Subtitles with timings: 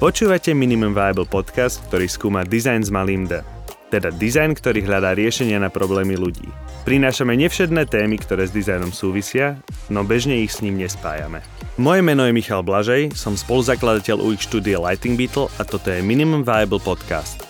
[0.00, 3.44] Počúvate Minimum Viable podcast, ktorý skúma dizajn s malým D.
[3.92, 6.48] Teda dizajn, ktorý hľadá riešenia na problémy ľudí.
[6.88, 9.60] Prinášame nevšedné témy, ktoré s dizajnom súvisia,
[9.92, 11.44] no bežne ich s ním nespájame.
[11.76, 16.48] Moje meno je Michal Blažej, som spoluzakladateľ UX štúdie Lighting Beetle a toto je Minimum
[16.48, 17.44] Viable podcast.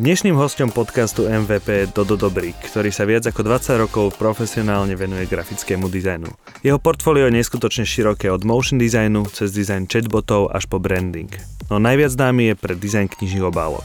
[0.00, 5.28] Dnešným hostom podcastu MVP je Dodo Dobrík, ktorý sa viac ako 20 rokov profesionálne venuje
[5.28, 6.24] grafickému dizajnu.
[6.64, 11.28] Jeho portfólio je neskutočne široké od motion designu cez dizajn chatbotov až po branding.
[11.68, 13.84] No najviac známy je pre dizajn knižných obálok.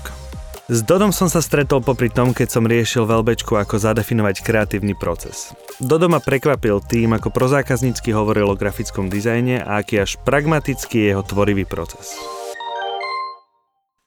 [0.71, 5.51] S Dodom som sa stretol popri tom, keď som riešil veľbečku, ako zadefinovať kreatívny proces.
[5.83, 11.07] Dodo ma prekvapil tým, ako prozákaznícky hovoril o grafickom dizajne a aký až pragmatický je
[11.11, 12.15] jeho tvorivý proces.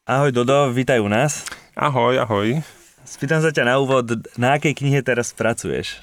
[0.09, 1.45] Ahoj Dodo, vítaj u nás.
[1.79, 2.59] Ahoj, ahoj.
[3.07, 6.03] Spýtam sa ťa na úvod, na akej knihe teraz pracuješ?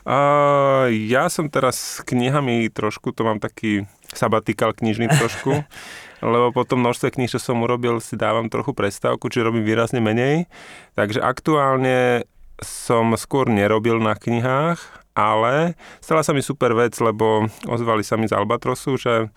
[0.00, 3.84] Uh, ja som teraz s knihami trošku, to mám taký
[4.16, 5.60] sabatikal knižný trošku,
[6.24, 10.00] lebo po tom množstve kníh, čo som urobil, si dávam trochu prestávku, či robím výrazne
[10.00, 10.48] menej.
[10.96, 12.24] Takže aktuálne
[12.64, 14.80] som skôr nerobil na knihách,
[15.12, 19.28] ale stala sa mi super vec, lebo ozvali sa mi z Albatrosu, že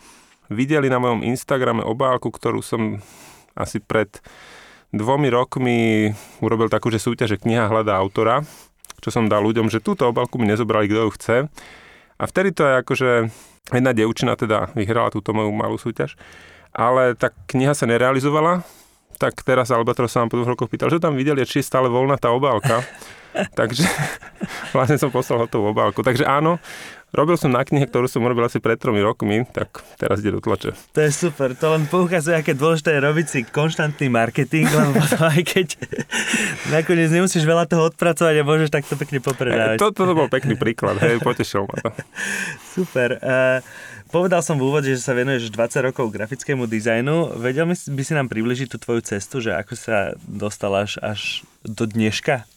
[0.47, 3.03] videli na mojom Instagrame obálku, ktorú som
[3.51, 4.23] asi pred
[4.91, 8.43] dvomi rokmi urobil takú, že súťaž, že kniha hľadá autora,
[9.03, 11.37] čo som dal ľuďom, že túto obalku mi nezobrali, kto ju chce.
[12.17, 13.09] A vtedy to je akože
[13.75, 16.15] jedna dievčina teda vyhrala túto moju malú súťaž,
[16.71, 18.63] ale tá kniha sa nerealizovala,
[19.17, 21.89] tak teraz Albatros sa nám po dvoch rokoch pýtal, že tam videli, či je stále
[21.89, 22.85] voľná tá obálka.
[23.59, 23.85] Takže
[24.75, 26.01] vlastne som poslal hotovú obálku.
[26.01, 26.57] Takže áno,
[27.15, 30.43] Robil som na knihe, ktorú som robil asi pred tromi rokmi, tak teraz ide do
[30.43, 30.75] tlače.
[30.91, 34.99] To je super, to len poukazuje, aké dôležité je robiť si konštantný marketing, lebo
[35.31, 35.67] aj keď
[36.67, 39.79] nakoniec nemusíš veľa toho odpracovať a môžeš takto pekne popredávať.
[39.79, 41.95] Toto to, to bol pekný príklad, hej, potešil ma to.
[42.75, 43.23] Super.
[43.23, 43.63] Uh,
[44.07, 47.35] Povedal som v úvode, že sa venuješ 20 rokov grafickému dizajnu.
[47.35, 51.83] Vedel by si nám približiť tú tvoju cestu, že ako sa dostal až, až do
[51.83, 52.47] dneška?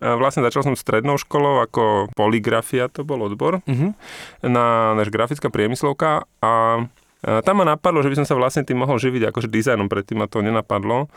[0.00, 3.92] Vlastne začal som strednou školou ako poligrafia, to bol odbor, uh-huh.
[4.40, 6.84] na náš grafická priemyslovka a
[7.20, 10.26] tam ma napadlo, že by som sa vlastne tým mohol živiť akože dizajnom, predtým ma
[10.26, 11.12] to nenapadlo.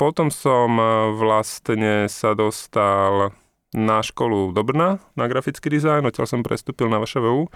[0.00, 0.80] Potom som
[1.20, 3.36] vlastne sa dostal
[3.74, 7.50] na školu do Brna na grafický dizajn, odtiaľ som prestúpil na VŠVU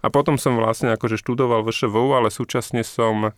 [0.00, 3.34] a potom som vlastne akože študoval VŠVU, ale súčasne som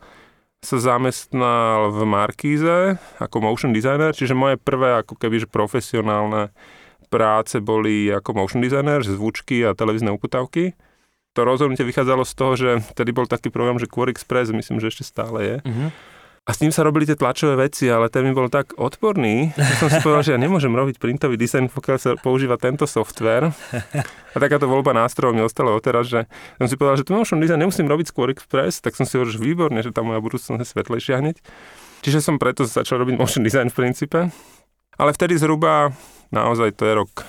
[0.61, 6.53] sa zamestnal v Markíze ako motion designer, čiže moje prvé ako keby profesionálne
[7.09, 10.77] práce boli ako motion designer, zvučky a televízne uputavky.
[11.37, 14.89] To rozhodnutie vychádzalo z toho, že vtedy bol taký program, že Core Express, myslím, že
[14.89, 15.57] ešte stále je.
[15.69, 15.89] Uh-huh.
[16.47, 19.75] A s ním sa robili tie tlačové veci, ale ten mi bol tak odporný, že
[19.83, 23.51] som si povedal, že ja nemôžem robiť printový dizajn, pokiaľ sa používa tento software.
[24.31, 26.31] A takáto voľba nástrojov mi ostala odteraz, že
[26.63, 29.35] som si povedal, že tu motion design nemusím robiť skôr Express, tak som si hovoril,
[29.35, 31.43] že výborne, že tá moja budúcnosť je svetlejšia hneď.
[32.07, 34.31] Čiže som preto začal robiť motion design v princípe.
[35.03, 35.91] Ale vtedy zhruba,
[36.31, 37.27] naozaj to je rok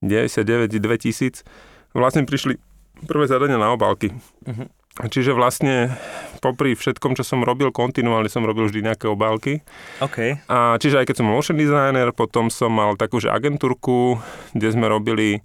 [0.00, 1.44] 99-2000,
[1.92, 2.56] vlastne prišli
[3.04, 4.16] prvé zadania na obálky.
[4.48, 4.64] Uh-huh.
[4.98, 5.94] Čiže vlastne
[6.42, 9.62] popri všetkom, čo som robil, kontinuálne som robil vždy nejaké obálky.
[10.02, 10.42] Okay.
[10.50, 14.18] A čiže aj keď som motion designer, potom som mal takú, že agentúrku,
[14.50, 15.44] kde sme robili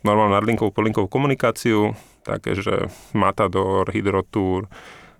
[0.00, 1.92] normálnu nadlinkovú, podlinkovú komunikáciu,
[2.24, 4.70] také, že Matador, Hydrotour,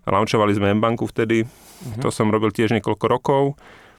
[0.06, 2.00] launchovali sme M-banku vtedy, uh-huh.
[2.00, 3.44] to som robil tiež niekoľko rokov.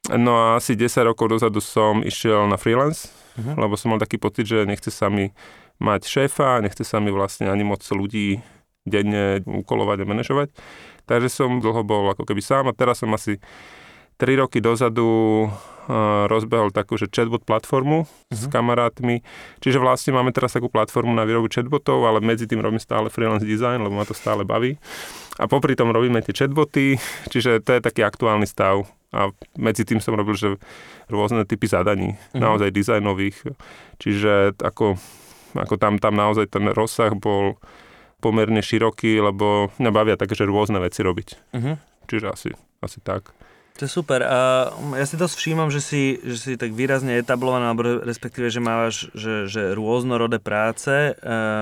[0.07, 3.59] No a asi 10 rokov dozadu som išiel na freelance, uh-huh.
[3.59, 5.35] lebo som mal taký pocit, že nechce sa mi
[5.77, 8.39] mať šéfa, nechce sa mi vlastne ani moc ľudí
[8.87, 10.49] denne ukolovať a manažovať.
[11.07, 13.39] Takže som dlho bol ako keby sám a teraz som asi
[14.17, 15.05] 3 roky dozadu
[15.45, 18.33] uh, rozbehol takú, že chatbot platformu uh-huh.
[18.33, 18.51] s mhm.
[18.51, 19.15] kamarátmi.
[19.61, 23.45] Čiže vlastne máme teraz takú platformu na výrobu chatbotov, ale medzi tým robím stále freelance
[23.45, 24.75] design, lebo ma to stále baví.
[25.37, 26.97] A popri tom robíme tie chatboty,
[27.29, 28.89] čiže to je taký aktuálny stav.
[29.15, 30.59] A medzi tým som robil, že
[31.07, 32.41] rôzne typy zadaní, uh-huh.
[32.41, 33.37] naozaj dizajnových.
[34.01, 34.97] Čiže ako,
[35.53, 37.61] ako tam, tam naozaj ten rozsah bol
[38.17, 41.27] pomerne široký, lebo mňa bavia takže rôzne veci robiť.
[41.53, 41.75] Uh-huh.
[42.09, 42.49] Čiže asi,
[42.81, 43.33] asi tak.
[43.77, 44.25] To je super.
[44.25, 48.57] A ja si dosť všímam, že si, že si tak výrazne etablovaný, alebo respektíve, že
[48.57, 51.11] máš že, že rôznorodé práce e,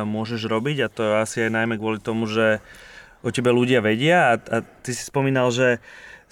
[0.07, 2.63] môžeš robiť a to asi aj najmä kvôli tomu, že
[3.19, 5.84] o tebe ľudia vedia a, a ty si spomínal, že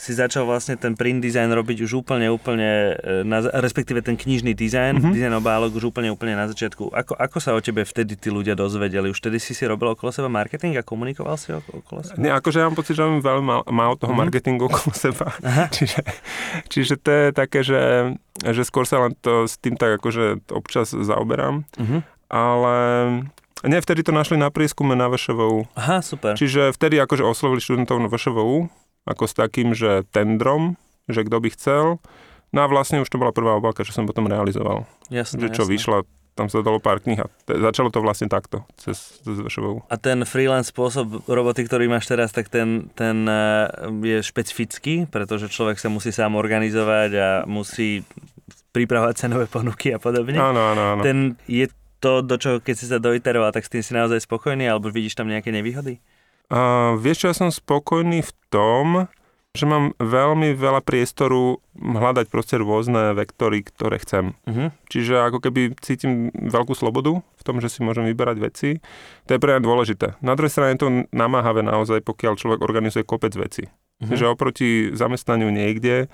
[0.04, 4.52] si začal vlastne ten print design robiť už úplne, úplne, e, na, respektíve ten knižný
[4.52, 5.14] dizajn, mm-hmm.
[5.16, 6.92] dizajn obálok už úplne, úplne na začiatku.
[6.92, 9.08] Ako, ako sa o tebe vtedy tí ľudia dozvedeli?
[9.08, 12.20] Už vtedy si si robil okolo seba marketing a komunikoval si okolo seba?
[12.20, 14.20] Nie, akože ja mám pocit, že mám veľmi málo, málo toho mm-hmm.
[14.28, 15.32] marketingu okolo seba.
[15.40, 15.72] Aha.
[15.72, 16.02] Čiže,
[16.68, 18.12] čiže to je také, že,
[18.44, 21.64] že skôr sa len to s tým tak akože občas zaoberám.
[21.80, 22.02] Mm-hmm.
[22.28, 22.76] Ale
[23.64, 25.64] nie, vtedy to našli na prieskume na VŠVU.
[25.80, 26.36] Aha, super.
[26.36, 30.80] Čiže vtedy akože oslovili študentov na VŠVU ako s takým, že tendrom,
[31.12, 31.86] že kto by chcel.
[32.54, 34.86] No a vlastne už to bola prvá obálka, čo som potom realizoval.
[35.10, 35.74] Jasne, že čo jasne.
[35.74, 35.98] vyšla,
[36.34, 39.86] tam sa dalo pár kníh a te, začalo to vlastne takto, cez, cez VŠVU.
[39.90, 43.70] A ten freelance spôsob roboty, ktorý máš teraz, tak ten, ten eh,
[44.02, 48.06] je špecifický, pretože človek sa musí sám organizovať a musí
[48.74, 50.42] pripravovať cenové ponuky a podobne.
[50.42, 51.02] Áno, áno, áno.
[51.06, 51.70] Ten je
[52.02, 55.16] to, do čoho keď si sa doiteroval, tak s tým si naozaj spokojný, alebo vidíš
[55.16, 56.02] tam nejaké nevýhody?
[56.52, 59.08] Uh, vieš čo, ja som spokojný v tom,
[59.54, 64.34] že mám veľmi veľa priestoru hľadať proste rôzne vektory, ktoré chcem.
[64.50, 64.74] Uh-huh.
[64.90, 68.70] Čiže ako keby cítim veľkú slobodu v tom, že si môžem vyberať veci.
[69.30, 70.08] To je pre mňa dôležité.
[70.26, 73.70] Na druhej strane je to namáhavé naozaj, pokiaľ človek organizuje kopec veci.
[73.70, 74.18] Uh-huh.
[74.18, 76.10] Že oproti zamestnaniu niekde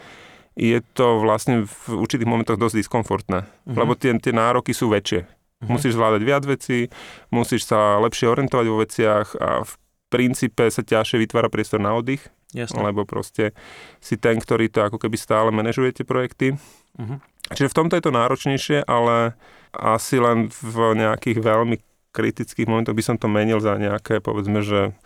[0.60, 3.48] je to vlastne v určitých momentoch dosť diskomfortné.
[3.48, 3.72] Uh-huh.
[3.72, 5.24] Lebo tie, tie nároky sú väčšie.
[5.24, 5.80] Uh-huh.
[5.80, 6.92] Musíš zvládať viac vecí,
[7.32, 9.72] musíš sa lepšie orientovať vo veciach a v
[10.10, 12.82] princípe sa ťažšie vytvára priestor na oddych Jasne.
[12.82, 13.54] lebo proste
[14.02, 16.58] si ten, ktorý to ako keby stále manažuje tie projekty.
[16.98, 17.22] Uh-huh.
[17.54, 19.38] Čiže v tomto je to náročnejšie, ale
[19.74, 21.78] asi len v nejakých veľmi
[22.10, 24.98] kritických momentoch by som to menil za nejaké, povedzme, že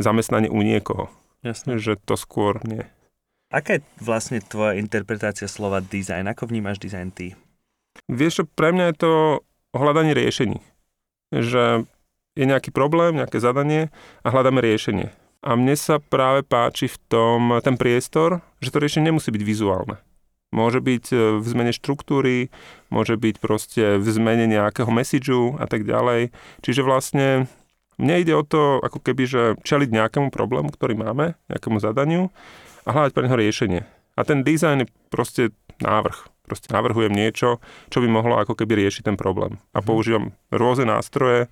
[0.00, 1.12] zamestnanie u niekoho.
[1.44, 1.76] Jasne.
[1.76, 2.84] Že to skôr nie.
[3.52, 6.26] Aká je vlastne tvoja interpretácia slova design?
[6.26, 7.36] Ako vnímaš design ty?
[8.08, 9.12] Vieš pre mňa je to
[9.76, 10.58] hľadanie riešení.
[11.32, 11.88] Že
[12.36, 13.88] je nejaký problém, nejaké zadanie
[14.22, 15.10] a hľadáme riešenie.
[15.40, 19.96] A mne sa práve páči v tom ten priestor, že to riešenie nemusí byť vizuálne.
[20.54, 22.54] Môže byť e, v zmene štruktúry,
[22.88, 26.30] môže byť proste v zmene nejakého messageu a tak ďalej.
[26.62, 27.50] Čiže vlastne
[27.98, 32.30] mne ide o to, ako keby, že čeliť nejakému problému, ktorý máme, nejakému zadaniu
[32.86, 33.82] a hľadať pre neho riešenie.
[34.16, 35.42] A ten dizajn je proste
[35.82, 36.30] návrh.
[36.46, 37.58] Proste navrhujem niečo,
[37.90, 39.58] čo by mohlo ako keby riešiť ten problém.
[39.74, 39.86] A mhm.
[39.86, 40.24] používam
[40.54, 41.50] rôzne nástroje,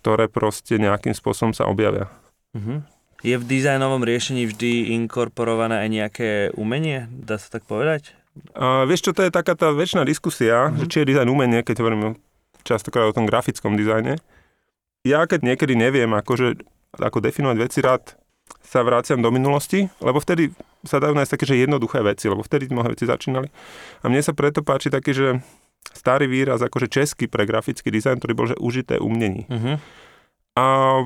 [0.00, 2.08] ktoré proste nejakým spôsobom sa objavia.
[2.56, 2.80] Uh-huh.
[3.20, 7.04] Je v dizajnovom riešení vždy inkorporované aj nejaké umenie?
[7.12, 8.16] Dá sa tak povedať?
[8.56, 10.78] A vieš čo, to je taká tá väčšiná diskusia, mm-hmm.
[10.80, 12.16] že či je dizajn umenie, keď hovoríme
[12.64, 14.16] častokrát o tom grafickom dizajne.
[15.04, 16.64] Ja keď niekedy neviem, akože,
[16.96, 18.16] ako definovať veci, rád
[18.64, 20.52] sa vráciam do minulosti, lebo vtedy
[20.84, 23.48] sa dajú nájsť také, že jednoduché veci, lebo vtedy mnohé veci začínali.
[24.00, 25.28] A mne sa preto páči taký, že
[25.90, 29.48] starý výraz, akože český pre grafický dizajn, ktorý bol, že užité umnení.
[29.48, 29.76] Mm-hmm.
[30.58, 30.64] A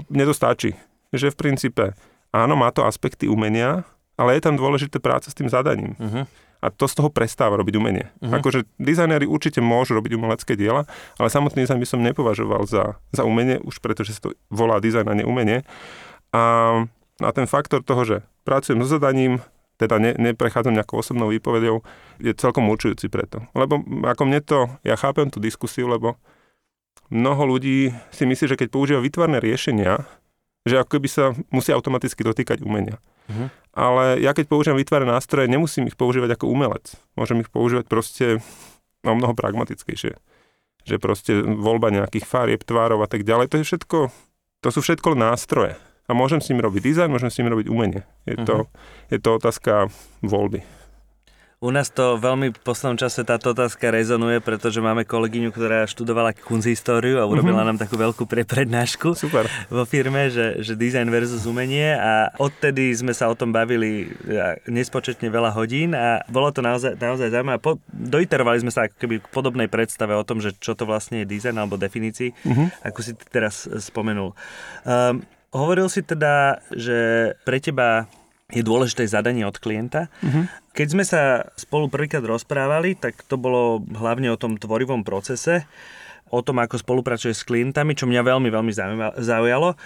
[0.09, 0.75] mne to stačí
[1.15, 1.95] že v princípe
[2.35, 3.87] áno, má to aspekty umenia,
[4.19, 5.95] ale je tam dôležité práca s tým zadaním.
[5.99, 6.27] Uh-huh.
[6.59, 8.11] A to z toho prestáva robiť umenie.
[8.19, 8.35] Uh-huh.
[8.35, 10.87] Akože dizajnéri určite môžu robiť umelecké diela,
[11.19, 14.83] ale samotný dizajn by som nepovažoval za, za umenie, už preto, že sa to volá
[14.83, 15.63] dizajn a nie umenie.
[16.35, 16.43] A,
[17.23, 19.39] a ten faktor toho, že pracujem so zadaním,
[19.75, 21.83] teda ne, neprechádzam nejakou osobnou výpovedou,
[22.23, 23.43] je celkom určujúci preto.
[23.59, 26.15] Lebo ako mne to, ja chápem tú diskusiu, lebo
[27.11, 30.07] mnoho ľudí si myslí, že keď používa vytvarné riešenia,
[30.65, 32.97] že ako keby sa musí automaticky dotýkať umenia.
[33.29, 33.53] Uh-huh.
[33.77, 36.97] Ale ja keď používam vytvárané nástroje, nemusím ich používať ako umelec.
[37.19, 38.27] Môžem ich používať proste
[39.05, 40.17] o mnoho pragmatickejšie.
[40.85, 43.99] Že proste voľba nejakých farieb, tvárov a tak ďalej, to je všetko,
[44.65, 45.77] to sú všetko nástroje.
[46.05, 48.03] A môžem s nimi robiť dizajn, môžem s nimi robiť umenie.
[48.29, 48.45] Je, uh-huh.
[48.45, 48.69] to, mhm.
[49.13, 49.73] je to otázka
[50.21, 50.61] voľby.
[51.65, 56.37] U nás to veľmi v poslednom čase táto otázka rezonuje, pretože máme kolegyňu, ktorá študovala
[56.37, 57.69] kunzhistóriu a urobila mm-hmm.
[57.73, 59.49] nám takú veľkú preprednášku Super.
[59.73, 64.13] vo firme, že, že design versus umenie a odtedy sme sa o tom bavili
[64.69, 67.57] nespočetne veľa hodín a bolo to naozaj, naozaj zaujímavé.
[67.65, 71.25] Po, doiterovali sme sa ako keby k podobnej predstave o tom, že čo to vlastne
[71.25, 72.85] je design alebo definícii, mm-hmm.
[72.93, 74.37] ako si teraz spomenul.
[74.85, 78.11] Um, hovoril si teda, že pre teba
[78.53, 80.13] je dôležité zadanie od klienta.
[80.21, 80.45] Uh-huh.
[80.77, 85.65] Keď sme sa spolu prvýkrát rozprávali, tak to bolo hlavne o tom tvorivom procese,
[86.29, 88.73] o tom, ako spolupracuješ s klientami, čo mňa veľmi, veľmi
[89.23, 89.79] zaujalo.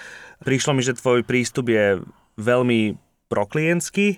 [0.42, 2.00] Prišlo mi, že tvoj prístup je
[2.40, 2.96] veľmi
[3.28, 4.16] proklientský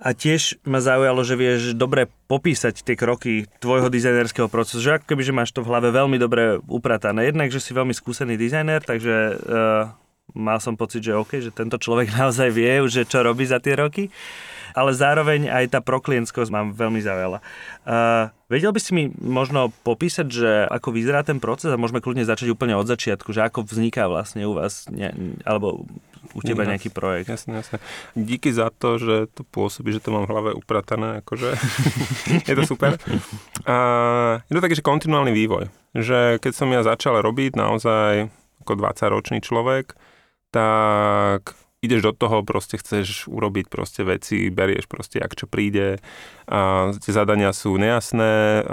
[0.00, 5.08] a tiež ma zaujalo, že vieš dobre popísať tie kroky tvojho dizajnerského procesu, že ako
[5.12, 7.28] keby, že máš to v hlave veľmi dobre upratané.
[7.28, 9.92] Jednak, že si veľmi skúsený dizajner, takže uh,
[10.34, 13.76] mal som pocit, že OK, že tento človek naozaj vie, že čo robí za tie
[13.76, 14.08] roky,
[14.74, 17.42] ale zároveň aj tá proklientskosť mám veľmi zaujala.
[17.82, 22.22] Uh, vedel by si mi možno popísať, že ako vyzerá ten proces a môžeme kľudne
[22.22, 25.10] začať úplne od začiatku, že ako vzniká vlastne u vás, ne,
[25.42, 25.86] alebo
[26.30, 27.32] u teba nejaký projekt.
[27.32, 27.82] Jasne, jasne.
[28.14, 31.56] Díky za to, že to pôsobí, že to mám v hlave upratané, akože
[32.48, 33.00] je to super.
[33.66, 33.76] A
[34.46, 35.72] je to taký, že kontinuálny vývoj.
[35.96, 38.30] Že keď som ja začal robiť naozaj
[38.62, 39.96] ako 20-ročný človek,
[40.50, 45.96] tak ideš do toho, proste chceš urobiť proste veci, berieš proste, ak čo príde,
[46.44, 48.64] a tie zadania sú nejasné,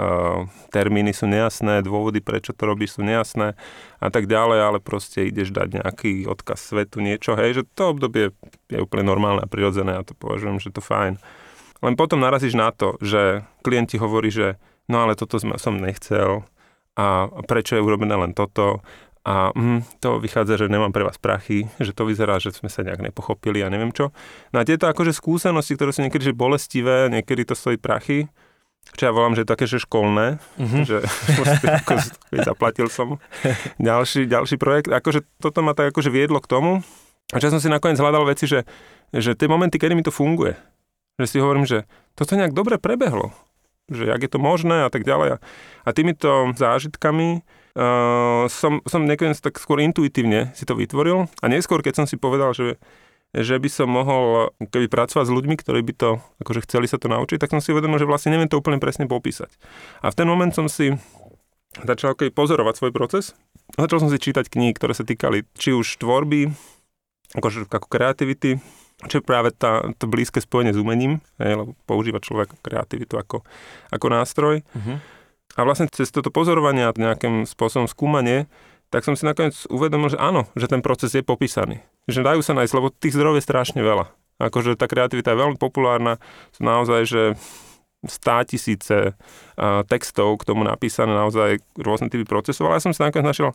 [0.68, 3.56] termíny sú nejasné, dôvody, prečo to robíš, sú nejasné
[3.96, 8.36] a tak ďalej, ale proste ideš dať nejaký odkaz svetu, niečo, hej, že to obdobie
[8.68, 11.16] je úplne normálne a prirodzené a to považujem, že to fajn.
[11.80, 16.44] Len potom narazíš na to, že klient ti hovorí, že no ale toto som nechcel
[16.98, 18.82] a prečo je urobené len toto
[19.28, 22.80] a mm, to vychádza, že nemám pre vás prachy, že to vyzerá, že sme sa
[22.80, 24.08] nejak nepochopili a neviem čo.
[24.56, 28.32] No a tieto akože skúsenosti, ktoré sú niekedy že bolestivé, niekedy to stojí prachy,
[28.96, 30.82] čo ja volám, že je také, že školné, mm-hmm.
[30.88, 31.04] že
[31.84, 31.92] ako,
[32.40, 33.20] zaplatil som
[33.76, 34.88] ďalší, ďalší projekt.
[34.88, 36.80] Akože toto ma tak akože viedlo k tomu,
[37.28, 38.64] a že som si nakoniec hľadal veci, že,
[39.12, 40.56] že tie momenty, kedy mi to funguje,
[41.20, 41.84] že si hovorím, že
[42.16, 43.36] toto nejak dobre prebehlo,
[43.92, 45.36] že jak je to možné a tak ďalej.
[45.84, 47.44] A týmito zážitkami
[47.78, 52.18] uh, som, som nakoniec tak skôr intuitívne si to vytvoril a neskôr, keď som si
[52.18, 52.82] povedal, že,
[53.30, 56.10] že by som mohol keby pracovať s ľuďmi, ktorí by to,
[56.42, 59.06] akože chceli sa to naučiť, tak som si uvedomil, že vlastne neviem to úplne presne
[59.06, 59.54] popísať.
[60.02, 60.98] A v ten moment som si
[61.78, 63.38] začal keby pozorovať svoj proces.
[63.76, 66.50] Začal som si čítať knihy, ktoré sa týkali či už tvorby,
[67.36, 68.58] akože ako kreativity,
[69.06, 73.46] čo je práve tá, to blízke spojenie s umením, lebo používa človek kreativitu ako,
[73.94, 74.66] ako nástroj.
[74.74, 74.98] Uh-huh.
[75.56, 78.50] A vlastne cez toto pozorovanie a nejakým spôsobom skúmanie,
[78.88, 81.84] tak som si nakoniec uvedomil, že áno, že ten proces je popísaný.
[82.08, 84.08] Že dajú sa nájsť, lebo tých zdrojov je strašne veľa.
[84.38, 86.22] Akože tá kreativita je veľmi populárna,
[86.54, 87.22] sú naozaj, že
[88.06, 89.18] stá tisíce
[89.90, 93.50] textov k tomu napísané naozaj rôzne typy procesov, ale ja som si nakoniec našiel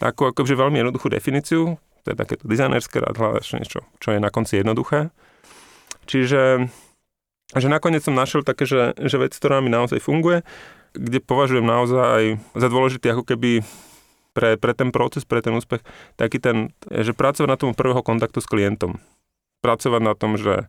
[0.00, 3.20] takú akože veľmi jednoduchú definíciu, to je takéto dizajnerské rád
[3.60, 5.12] niečo, čo je na konci jednoduché.
[6.08, 6.72] Čiže
[7.52, 10.40] že nakoniec som našiel také, že, že vec, ktorá mi naozaj funguje
[10.92, 13.64] kde považujem naozaj za dôležitý ako keby
[14.32, 15.84] pre, pre ten proces, pre ten úspech,
[16.16, 19.00] taký ten, že pracovať na tom prvého kontaktu s klientom.
[19.60, 20.68] Pracovať na tom, že,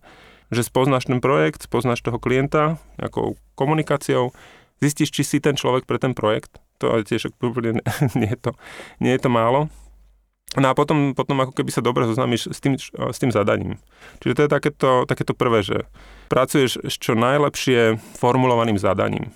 [0.51, 4.35] že spoznáš ten projekt, spoznáš toho klienta nejakou komunikáciou,
[4.83, 6.59] zistíš, či si ten človek pre ten projekt.
[6.83, 7.79] To je tiež úplne
[8.19, 8.51] nie je to,
[8.99, 9.71] nie je to málo.
[10.53, 13.81] No a potom, potom ako keby sa dobre zoznámiš s tým, s tým zadaním.
[14.21, 15.89] Čiže to je takéto, takéto prvé, že
[16.29, 19.33] pracuješ s čo najlepšie formulovaným zadaním.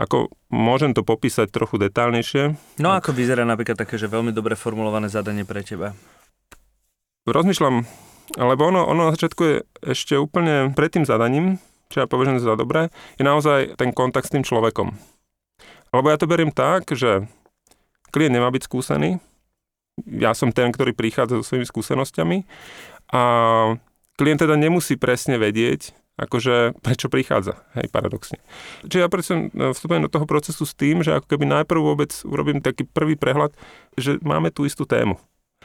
[0.00, 2.56] Ako môžem to popísať trochu detálnejšie.
[2.80, 5.92] No ako vyzerá napríklad také, že veľmi dobre formulované zadanie pre teba?
[7.28, 7.84] Rozmýšľam,
[8.40, 11.60] lebo ono, ono na začiatku je ešte úplne pred tým zadaním,
[11.92, 12.88] čo ja považujem za dobré,
[13.20, 14.96] je naozaj ten kontakt s tým človekom.
[15.92, 17.28] Lebo ja to beriem tak, že
[18.08, 19.20] klient nemá byť skúsený,
[20.08, 22.38] ja som ten, ktorý prichádza so svojimi skúsenosťami
[23.12, 23.22] a
[24.16, 28.36] klient teda nemusí presne vedieť, akože prečo prichádza, hej, paradoxne.
[28.84, 32.12] Čiže ja predsa e, vstupujem do toho procesu s tým, že ako keby najprv vôbec
[32.28, 33.56] urobím taký prvý prehľad,
[33.96, 35.16] že máme tú istú tému.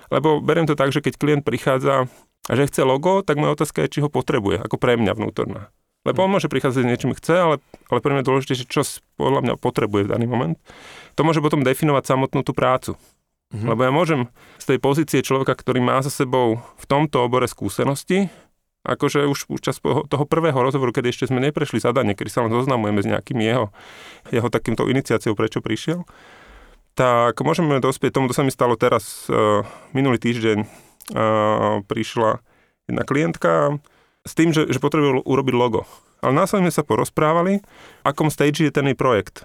[0.08, 2.08] Lebo beriem to tak, že keď klient prichádza
[2.46, 5.74] a že chce logo, tak moja otázka je, či ho potrebuje, ako pre mňa vnútorná.
[6.06, 7.56] Lebo on môže prichádzať s niečím chce, ale,
[7.90, 8.86] ale pre mňa je dôležité, že čo
[9.18, 10.58] podľa mňa potrebuje v daný moment.
[11.18, 12.94] To môže potom definovať samotnú tú prácu.
[13.50, 13.68] Mm-hmm.
[13.74, 14.22] Lebo ja môžem
[14.62, 18.30] z tej pozície človeka, ktorý má za sebou v tomto obore skúsenosti,
[18.86, 22.54] akože už, už čas toho prvého rozhovoru, keď ešte sme neprešli zadanie, kedy sa len
[22.54, 23.74] zoznamujeme s nejakým jeho,
[24.30, 26.06] jeho takýmto iniciáciou, prečo prišiel,
[26.96, 30.68] tak môžeme dospieť tomu, to sa mi stalo teraz, uh, minulý týždeň uh,
[31.84, 32.40] prišla
[32.88, 33.82] jedna klientka
[34.24, 35.84] s tým, že, že potrebuje urobiť logo.
[36.24, 37.62] Ale následne sa porozprávali,
[38.02, 39.44] akom stage je ten jej projekt.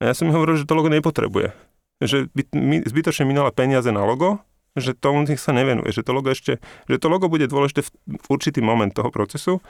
[0.00, 1.52] A ja som mi hovoril, že to logo nepotrebuje.
[1.98, 2.42] Že by
[2.86, 4.38] zbytočne minala peniaze na logo,
[4.80, 8.64] že tomu sa nevenuje, že to logo ešte, že to logo bude dôležité v určitý
[8.64, 9.60] moment toho procesu.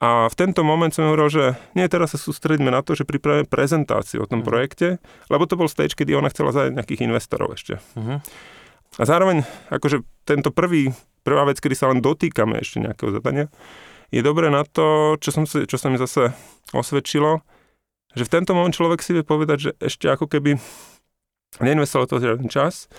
[0.00, 1.44] A v tento moment som hovoril, že
[1.76, 4.48] nie, teraz sa sústredíme na to, že pripravíme prezentáciu o tom uh-huh.
[4.48, 4.96] projekte,
[5.28, 7.84] lebo to bol stage, kedy ona chcela zajať nejakých investorov ešte.
[8.00, 8.16] Uh-huh.
[8.96, 13.52] A zároveň, akože tento prvý, prvá vec, kedy sa len dotýkame ešte nejakého zadania,
[14.08, 16.32] je dobré na to, čo, som si, čo sa mi zase
[16.72, 17.44] osvedčilo,
[18.16, 20.58] že v tento moment človek si vie povedať, že ešte ako keby
[21.62, 22.90] neinvestoval to žiaden čas,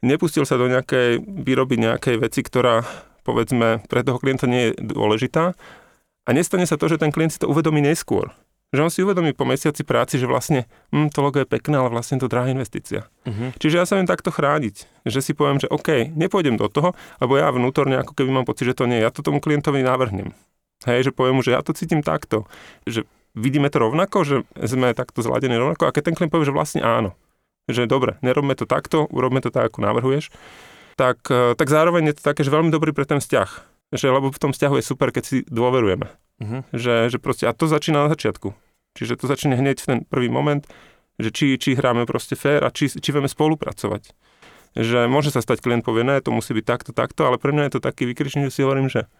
[0.00, 2.84] nepustil sa do nejakej výroby nejakej veci, ktorá
[3.22, 5.52] povedzme pre toho klienta nie je dôležitá
[6.24, 8.32] a nestane sa to, že ten klient si to uvedomí neskôr.
[8.70, 11.90] Že on si uvedomí po mesiaci práci, že vlastne hm, to logo je pekné, ale
[11.90, 13.10] vlastne to drahá investícia.
[13.26, 13.50] Uh-huh.
[13.58, 17.34] Čiže ja sa viem takto chrániť, že si poviem, že OK, nepôjdem do toho, lebo
[17.34, 20.30] ja vnútorne ako keby mám pocit, že to nie, ja to tomu klientovi navrhnem.
[20.86, 22.46] Hej, že poviem mu, že ja to cítim takto,
[22.86, 23.04] že
[23.34, 26.80] vidíme to rovnako, že sme takto zladení rovnako a keď ten klient povie, že vlastne
[26.86, 27.18] áno,
[27.72, 30.30] že dobre, nerobme to takto, urobme to tak, ako navrhuješ,
[31.00, 33.48] tak, e, tak zároveň je to také, že veľmi dobrý pre ten vzťah.
[33.90, 36.06] Že, lebo v tom vzťahu je super, keď si dôverujeme.
[36.40, 36.62] Uh-huh.
[36.70, 38.54] Že, že proste, a to začína na začiatku.
[38.94, 40.62] Čiže to začne hneď v ten prvý moment,
[41.18, 44.14] že či, či hráme proste fér a či, či vieme spolupracovať.
[44.78, 47.66] Že môže sa stať, klient povie, ne, to musí byť takto, takto, ale pre mňa
[47.66, 49.10] je to taký vykričný, že si hovorím, že,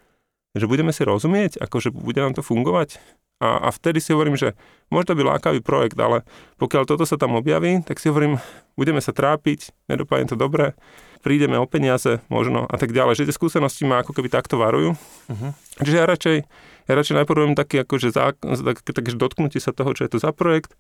[0.55, 3.03] že budeme si rozumieť, akože bude nám to fungovať.
[3.41, 4.53] A, a vtedy si hovorím, že
[4.93, 6.29] môže to byť lákavý projekt, ale
[6.61, 8.37] pokiaľ toto sa tam objaví, tak si hovorím,
[8.77, 10.77] budeme sa trápiť, nedopadne to dobre,
[11.25, 13.25] prídeme o peniaze možno a tak ďalej.
[13.25, 14.93] Že tie skúsenosti ma ako keby takto varujú.
[14.93, 15.51] Uh-huh.
[15.81, 16.37] Čiže ja radšej,
[16.85, 20.19] ja radšej najprv robím taký akože zá, tak, takže dotknutie sa toho, čo je to
[20.21, 20.77] za projekt.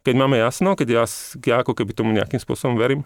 [0.00, 1.04] Keď máme jasno, keď ja,
[1.44, 3.04] ja ako keby tomu nejakým spôsobom verím,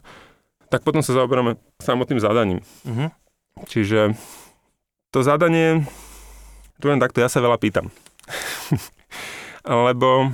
[0.70, 2.62] tak potom sa zaoberáme samotným zadaním.
[2.86, 3.10] Uh-huh.
[3.66, 4.14] Čiže
[5.10, 5.86] to zadanie,
[6.78, 7.90] tu len takto, ja sa veľa pýtam.
[9.88, 10.30] Lebo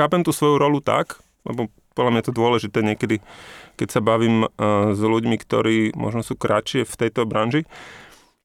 [0.00, 3.20] chápem tú svoju rolu tak, lebo podľa mňa je to dôležité niekedy
[3.74, 7.66] keď sa bavím uh, s ľuďmi, ktorí možno sú kratšie v tejto branži,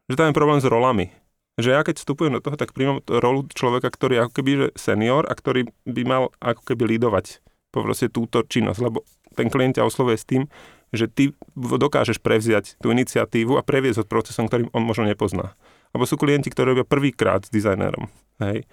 [0.09, 1.13] že tam je problém s rolami.
[1.61, 4.67] Že ja keď vstupujem do toho, tak príjmam rolu človeka, ktorý je ako keby že
[4.79, 9.05] senior a ktorý by mal ako keby lídovať proste túto činnosť, lebo
[9.37, 10.49] ten klient ťa oslovuje s tým,
[10.89, 15.53] že ty dokážeš prevziať tú iniciatívu a previesť od procesom, ktorým on možno nepozná.
[15.95, 18.05] Lebo sú klienti, ktorí robia prvýkrát s dizajnérom,
[18.45, 18.65] hej.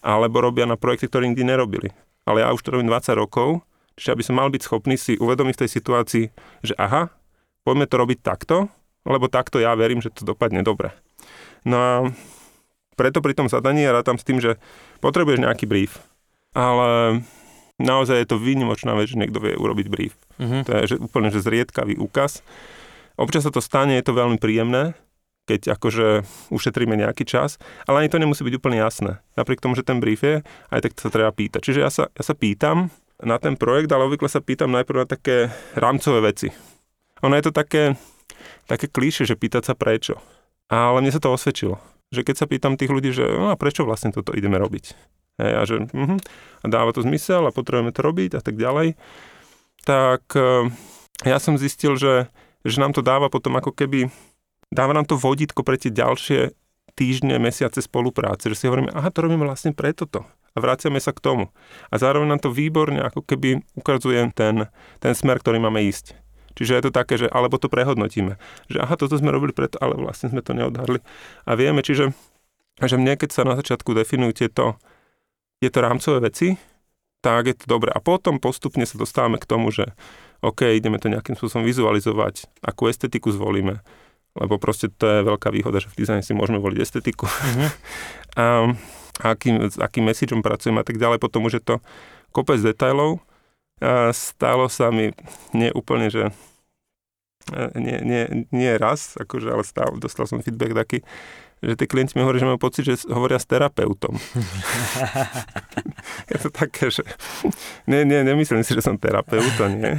[0.00, 1.92] Alebo robia na projekty, ktoré nikdy nerobili.
[2.24, 3.62] Ale ja už to robím 20 rokov
[3.96, 6.24] Čiže aby som mal byť schopný si uvedomiť v tej situácii,
[6.64, 7.12] že aha,
[7.64, 8.72] poďme to robiť takto,
[9.04, 10.96] lebo takto ja verím, že to dopadne dobre.
[11.62, 11.92] No a
[12.96, 14.56] preto pri tom zadaní ja rátam s tým, že
[15.04, 16.00] potrebuješ nejaký brief.
[16.52, 17.20] Ale
[17.80, 20.16] naozaj je to výnimočná vec, že niekto vie urobiť brief.
[20.40, 20.64] Uh-huh.
[20.64, 22.44] To je že úplne že zriedkavý úkaz.
[23.16, 24.96] Občas sa to stane, je to veľmi príjemné,
[25.46, 26.22] keď akože
[26.54, 29.18] ušetríme nejaký čas, ale ani to nemusí byť úplne jasné.
[29.34, 31.60] Napriek tomu, že ten brief je, aj tak sa treba pýtať.
[31.60, 35.08] Čiže ja sa, ja sa pýtam, na ten projekt, ale obvykle sa pýtam najprv na
[35.08, 36.50] také rámcové veci.
[37.22, 37.94] Ono je to také,
[38.66, 40.18] také klíše, že pýtať sa prečo.
[40.66, 41.78] Ale mne sa to osvedčilo.
[42.10, 44.84] Že keď sa pýtam tých ľudí, že no a prečo vlastne toto ideme robiť?
[45.40, 46.18] Hej, a že uh-huh,
[46.60, 48.98] a dáva to zmysel a potrebujeme to robiť a tak ďalej.
[49.86, 50.68] Tak uh,
[51.24, 52.28] ja som zistil, že,
[52.66, 54.12] že nám to dáva potom ako keby,
[54.72, 56.56] dáva nám to vodítko pre tie ďalšie
[56.96, 61.12] týždne, mesiace spolupráce, že si hovoríme, aha, to robíme vlastne pre toto a vraciame sa
[61.12, 61.44] k tomu.
[61.88, 64.68] A zároveň nám to výborne ako keby ukazuje ten,
[65.00, 66.16] ten smer, ktorý máme ísť.
[66.52, 68.36] Čiže je to také, že alebo to prehodnotíme.
[68.68, 71.00] Že aha, toto sme robili preto, ale vlastne sme to neodhadli.
[71.48, 72.12] A vieme, čiže
[72.76, 74.76] že mne, keď sa na začiatku definujú tieto,
[75.64, 76.60] tieto rámcové veci,
[77.24, 77.88] tak je to dobre.
[77.94, 79.96] A potom postupne sa dostávame k tomu, že
[80.42, 83.80] OK, ideme to nejakým spôsobom vizualizovať, akú estetiku zvolíme,
[84.32, 87.28] lebo proste to je veľká výhoda, že v dizajne si môžeme voliť estetiku.
[87.42, 87.70] Mm-hmm.
[88.40, 91.20] a, akým, s akým messageom pracujem a tak ďalej.
[91.20, 91.74] Potom už je to
[92.32, 93.20] kopec detajlov.
[93.82, 95.12] A stalo sa mi
[95.52, 96.32] nie úplne, že
[97.74, 100.98] nie, nie, nie raz, akože, ale stále dostal som feedback taký,
[101.62, 104.14] že tí klienti mi hovorí, že majú pocit, že hovoria s terapeutom.
[106.30, 107.02] je to také, že
[107.90, 109.98] nie, nie, nemyslím si, že som terapeut, to nie.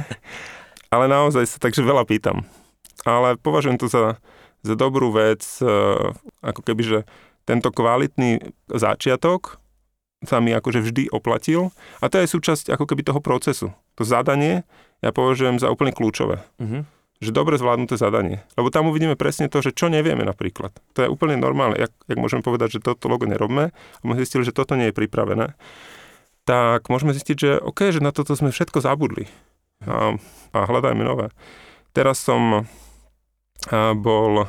[0.88, 2.44] Ale naozaj sa takže veľa pýtam.
[3.02, 4.22] Ale považujem to za,
[4.62, 5.42] za dobrú vec,
[6.40, 6.98] ako keby, že
[7.44, 9.58] tento kvalitný začiatok
[10.24, 11.68] sa mi akože vždy oplatil
[12.00, 13.68] a to je súčasť ako keby toho procesu.
[14.00, 14.64] To zadanie
[15.04, 16.40] ja považujem za úplne kľúčové.
[16.56, 16.88] Uh-huh.
[17.20, 18.40] Že dobre zvládnuté zadanie.
[18.56, 20.72] Lebo tam uvidíme presne to, že čo nevieme napríklad.
[20.96, 21.76] To je úplne normálne.
[21.76, 24.96] Jak, jak môžeme povedať, že toto logo nerobme, a sme zistili, že toto nie je
[24.96, 25.52] pripravené,
[26.48, 29.28] tak môžeme zistiť, že OK, že na toto sme všetko zabudli.
[29.84, 30.16] A,
[30.56, 31.28] a hľadajme nové.
[31.92, 32.64] Teraz som
[33.96, 34.46] bol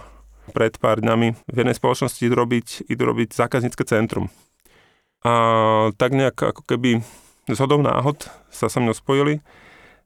[0.53, 4.29] pred pár dňami v jednej spoločnosti idú robiť, idú robiť zákaznícke centrum.
[5.25, 5.33] A
[5.97, 7.01] tak nejak ako keby
[7.49, 9.41] z hodou náhod sa so mnou spojili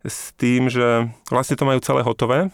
[0.08, 2.48] s tým, že vlastne to majú celé hotové,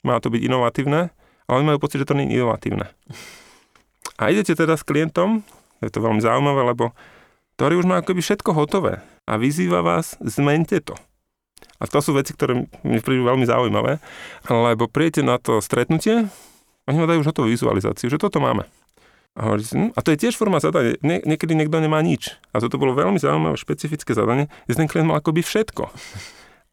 [0.00, 1.12] má to byť inovatívne,
[1.44, 2.88] ale oni majú pocit, že to nie je inovatívne.
[4.16, 5.44] A idete teda s klientom,
[5.84, 6.96] je to veľmi zaujímavé, lebo
[7.60, 10.96] ktorý už má akoby všetko hotové a vyzýva vás, zmente to.
[11.76, 14.00] A to sú veci, ktoré mi prídu veľmi zaujímavé,
[14.48, 16.28] lebo príjete na to stretnutie,
[16.86, 18.64] oni ma dajú už hotovú vizualizáciu, že toto máme.
[19.36, 20.96] A, hovorí, hm, a to je tiež forma zadania.
[21.04, 22.40] Nie, niekedy niekto nemá nič.
[22.56, 25.92] A toto bolo veľmi zaujímavé, špecifické zadanie, kde ten klient mal akoby všetko.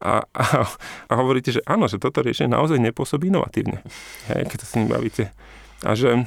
[0.00, 0.44] A, a,
[1.08, 3.84] a hovoríte, že áno, že toto riešenie naozaj nepôsobí inovatívne.
[4.32, 5.28] Hej, keď to s ním bavíte.
[5.84, 6.24] A že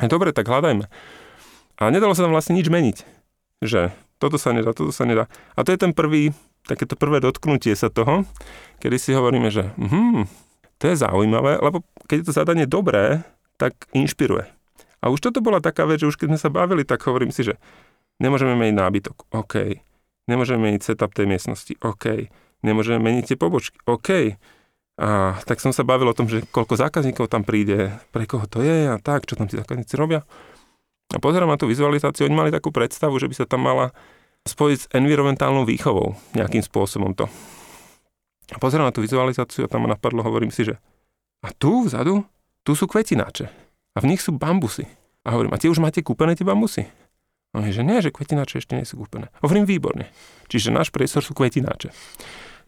[0.00, 0.88] dobre, tak hľadajme.
[1.76, 2.96] A nedalo sa tam vlastne nič meniť.
[3.60, 5.28] Že toto sa nedá, toto sa nedá.
[5.52, 6.32] A to je ten prvý,
[6.66, 8.26] takéto prvé dotknutie sa toho,
[8.78, 10.26] kedy si hovoríme, že hm,
[10.78, 13.22] to je zaujímavé, lebo keď je to zadanie dobré,
[13.58, 14.50] tak inšpiruje.
[15.02, 17.42] A už toto bola taká vec, že už keď sme sa bavili, tak hovorím si,
[17.42, 17.58] že
[18.22, 19.16] nemôžeme meniť nábytok.
[19.34, 19.82] OK.
[20.30, 21.74] Nemôžeme meniť setup tej miestnosti.
[21.82, 22.30] OK.
[22.62, 23.82] Nemôžeme meniť tie pobočky.
[23.86, 24.38] OK.
[25.02, 28.62] A tak som sa bavil o tom, že koľko zákazníkov tam príde, pre koho to
[28.62, 30.22] je a tak, čo tam tí zákazníci robia.
[31.10, 33.90] A pozerám na tú vizualizáciu, oni mali takú predstavu, že by sa tam mala
[34.42, 37.30] spojiť s environmentálnou výchovou nejakým spôsobom to.
[38.52, 40.76] A pozerám na tú vizualizáciu a tam ma napadlo, hovorím si, že
[41.42, 42.26] a tu vzadu,
[42.62, 43.46] tu sú kvetináče
[43.94, 44.86] a v nich sú bambusy.
[45.22, 46.82] A hovorím, a tie už máte kúpené tie bambusy?
[47.52, 49.28] A on že nie, že kvetináče ešte nie sú kúpené.
[49.44, 50.08] Hovorím výborne.
[50.48, 51.92] Čiže náš priestor sú kvetináče.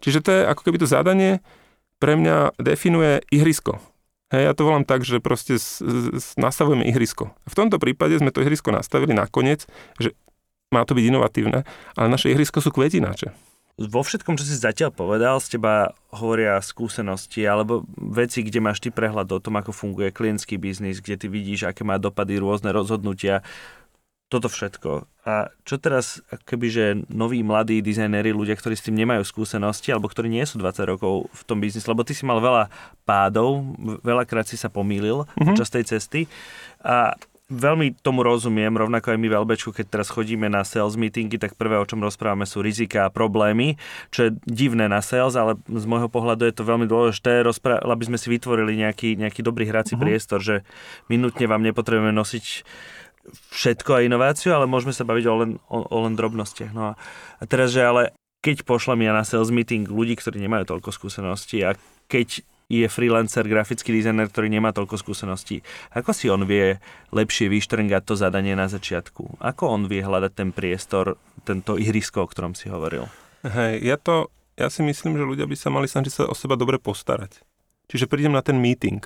[0.05, 1.41] Čiže to je ako keby to zadanie
[1.99, 3.81] pre mňa definuje ihrisko.
[4.29, 7.33] Hej, ja to volám tak, že proste s, s, nastavujeme ihrisko.
[7.49, 9.65] V tomto prípade sme to ihrisko nastavili nakoniec,
[9.97, 10.13] že
[10.73, 13.35] má to byť inovatívne, ale naše ihrisko sú kvetináče.
[13.75, 18.95] Vo všetkom, čo si zatiaľ povedal, z teba hovoria skúsenosti alebo veci, kde máš ty
[18.95, 23.43] prehľad o tom, ako funguje klientský biznis, kde ty vidíš, aké má dopady rôzne rozhodnutia
[24.31, 25.11] toto všetko.
[25.27, 30.27] A čo teraz, kebyže noví mladí dizajnéri, ľudia, ktorí s tým nemajú skúsenosti, alebo ktorí
[30.27, 32.71] nie sú 20 rokov v tom biznise, lebo ty si mal veľa
[33.07, 33.63] pádov,
[34.03, 35.47] veľakrát si sa pomýlil mm-hmm.
[35.51, 36.27] počas tej cesty
[36.83, 37.15] a
[37.53, 41.61] veľmi tomu rozumiem, rovnako aj my v Elbečku, keď teraz chodíme na sales meetingy, tak
[41.61, 43.77] prvé, o čom rozprávame, sú rizika a problémy,
[44.09, 48.05] čo je divné na sales, ale z môjho pohľadu je to veľmi dôležité, rozprá- aby
[48.09, 50.05] sme si vytvorili nejaký, nejaký dobrý hrací uh-huh.
[50.09, 50.65] priestor, že
[51.13, 52.65] minútne vám nepotrebujeme nosiť
[53.53, 56.73] všetko a inováciu, ale môžeme sa baviť o len, o, o len drobnostiach.
[56.73, 57.01] No a,
[57.41, 61.65] a teraz, že ale keď pošlem ja na sales meeting ľudí, ktorí nemajú toľko skúseností
[61.65, 61.77] a
[62.09, 65.61] keď je freelancer, grafický dizajner, ktorý nemá toľko skúseností.
[65.93, 66.81] Ako si on vie
[67.13, 69.39] lepšie vyštrngať to zadanie na začiatku?
[69.41, 73.07] Ako on vie hľadať ten priestor, tento ihrisko, o ktorom si hovoril?
[73.45, 76.57] Hej, ja to, ja si myslím, že ľudia by sa mali snažiť sa o seba
[76.57, 77.45] dobre postarať.
[77.93, 79.05] Čiže prídem na ten meeting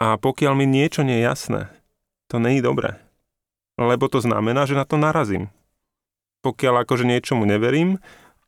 [0.00, 1.60] a pokiaľ mi niečo nie je jasné,
[2.32, 3.04] to není dobré
[3.78, 5.50] lebo to znamená, že na to narazím.
[6.44, 7.98] Pokiaľ akože niečomu neverím,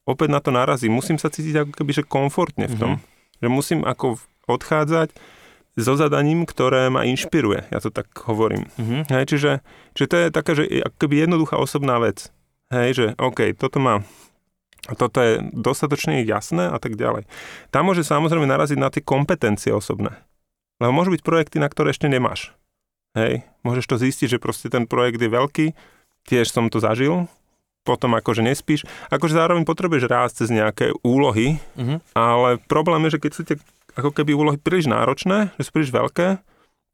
[0.06, 0.94] opäť na to narazím.
[0.94, 2.92] Musím sa cítiť ako keby, že komfortne v tom.
[2.96, 3.15] Mm-hmm.
[3.40, 5.12] Že musím ako odchádzať
[5.76, 7.68] so zadaním, ktoré ma inšpiruje.
[7.68, 8.64] Ja to tak hovorím.
[8.80, 9.02] Mm-hmm.
[9.12, 9.52] Hej, čiže,
[9.92, 12.32] čiže to je taká, že ako keby jednoduchá osobná vec.
[12.72, 14.00] Hej, že OK, toto má
[14.94, 17.26] toto je dostatočne jasné a tak ďalej.
[17.74, 20.14] Tam môže samozrejme naraziť na tie kompetencie osobné.
[20.78, 22.54] Lebo môžu byť projekty, na ktoré ešte nemáš.
[23.18, 25.66] Hej, môžeš to zistiť, že proste ten projekt je veľký,
[26.30, 27.26] tiež som to zažil,
[27.86, 28.82] potom akože nespíš.
[29.08, 32.02] Akože zároveň potrebuješ rásť cez nejaké úlohy, uh-huh.
[32.18, 33.56] ale problém je, že keď sú tie
[33.94, 36.42] ako keby úlohy príliš náročné, že sú príliš veľké,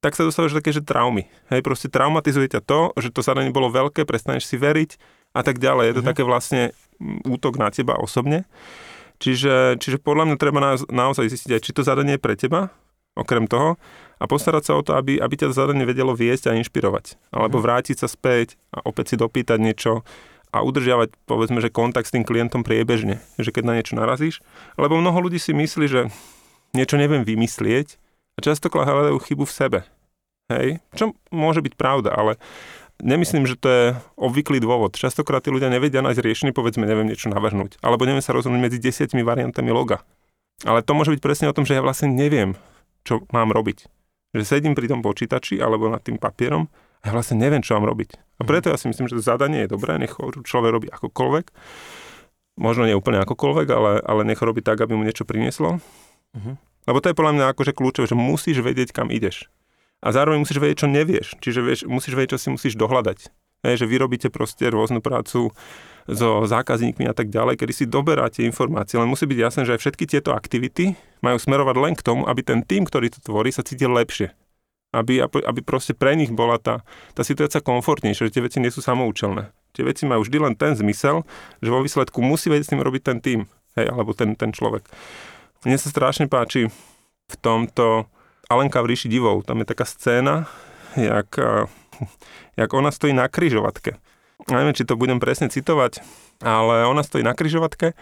[0.04, 1.26] tak sa dostávaš také, že traumy.
[1.48, 5.00] Hej, proste traumatizuje ťa to, že to zadanie bolo veľké, prestaneš si veriť
[5.32, 5.88] a tak ďalej.
[5.88, 6.10] Je to uh-huh.
[6.12, 6.62] také vlastne
[7.24, 8.44] útok na teba osobne.
[9.22, 10.58] Čiže, čiže podľa mňa treba
[10.90, 12.74] naozaj zistiť aj, či to zadanie je pre teba,
[13.14, 13.78] okrem toho,
[14.22, 17.18] a postarať sa o to, aby, aby ťa zadanie vedelo viesť a inšpirovať.
[17.34, 17.64] Alebo mhm.
[17.66, 20.06] vrátiť sa späť a opäť si dopýtať niečo
[20.52, 24.44] a udržiavať, povedzme, že kontakt s tým klientom priebežne, že keď na niečo narazíš.
[24.76, 26.00] Lebo mnoho ľudí si myslí, že
[26.76, 27.96] niečo neviem vymyslieť
[28.36, 29.78] a častokrát hľadajú chybu v sebe.
[30.52, 30.84] Hej?
[30.92, 32.36] Čo môže byť pravda, ale
[33.00, 33.84] nemyslím, že to je
[34.20, 34.92] obvyklý dôvod.
[34.92, 37.80] Častokrát tí ľudia nevedia nájsť riešenie, povedzme, neviem niečo navrhnúť.
[37.80, 40.04] Alebo neviem sa rozhodnúť medzi desiatimi variantami loga.
[40.68, 42.54] Ale to môže byť presne o tom, že ja vlastne neviem,
[43.02, 43.88] čo mám robiť
[44.32, 46.66] že sedím pri tom počítači alebo nad tým papierom
[47.02, 48.14] ja vlastne neviem, čo mám robiť.
[48.38, 51.46] A preto ja si myslím, že zadanie je dobré, nech človek robí akokoľvek.
[52.58, 55.80] Možno nie úplne akokoľvek, ale, ale nech robí tak, aby mu niečo prinieslo.
[56.36, 56.54] Uh-huh.
[56.86, 59.48] Lebo to je podľa mňa akože kľúčové, že musíš vedieť, kam ideš.
[60.02, 61.38] A zároveň musíš vedieť, čo nevieš.
[61.38, 63.30] Čiže vieš, musíš vedieť, čo si musíš dohľadať.
[63.62, 65.54] Hej, že vy robíte proste rôznu prácu
[66.10, 68.98] so zákazníkmi a tak ďalej, kedy si doberáte informácie.
[68.98, 72.42] Len musí byť jasné, že aj všetky tieto aktivity majú smerovať len k tomu, aby
[72.42, 74.34] ten tým, ktorý to tvorí, sa cítil lepšie.
[74.92, 76.84] Aby, aby proste pre nich bola tá,
[77.16, 79.48] tá situácia komfortnejšia, že tie veci nie sú samoučelné.
[79.72, 81.24] Tie veci majú vždy len ten zmysel,
[81.64, 83.40] že vo výsledku musí vedieť s tým robiť ten tým,
[83.80, 84.84] hej, alebo ten, ten človek.
[85.64, 86.68] Mne sa strašne páči
[87.32, 88.04] v tomto
[88.52, 89.48] Alenka v ríši divov.
[89.48, 90.44] Tam je taká scéna,
[90.92, 91.40] jak,
[92.60, 93.96] jak ona stojí na kryžovatke
[94.50, 96.02] neviem, či to budem presne citovať,
[96.42, 97.94] ale ona stojí na kryžovatke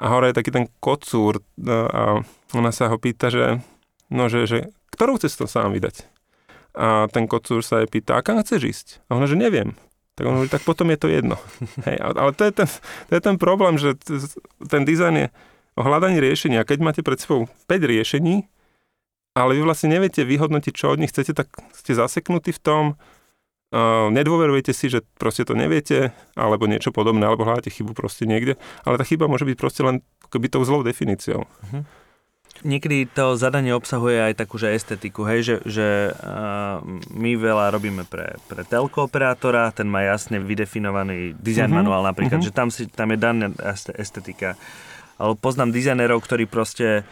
[0.00, 2.24] a hore je taký ten kocúr a
[2.56, 3.60] ona sa ho pýta, že,
[4.08, 4.58] no, že, že
[4.94, 6.15] ktorou cestou sa mám vydať?
[6.76, 8.86] A ten kocúr sa jej pýta, a kam chceš ísť?
[9.08, 9.72] A ona, že neviem.
[10.16, 11.36] Tak on hovorí, tak potom je to jedno.
[11.88, 12.68] Hej, ale to je, ten,
[13.08, 13.96] to je ten problém, že
[14.68, 15.26] ten dizajn je
[15.76, 16.68] o hľadaní riešenia.
[16.68, 18.44] Keď máte pred sebou 5 riešení,
[19.36, 22.84] ale vy vlastne neviete vyhodnotiť, čo od nich chcete, tak ste zaseknutí v tom,
[23.66, 28.54] Uh, nedôverujete si, že proste to neviete, alebo niečo podobné, alebo hľadáte chybu proste niekde,
[28.86, 31.50] ale tá chyba môže byť proste len keby tou zlou definíciou.
[31.50, 31.82] Uh-huh.
[32.64, 36.80] Niekedy to zadanie obsahuje aj takú že estetiku, hej, že, že uh,
[37.12, 41.84] my veľa robíme pre, pre telko operátora, ten má jasne vydefinovaný design uh-huh.
[41.84, 42.52] manuál napríklad, uh-huh.
[42.52, 43.52] že tam, si, tam je daná
[43.98, 44.56] estetika.
[45.16, 47.04] Ale poznám dizajnerov, ktorí proste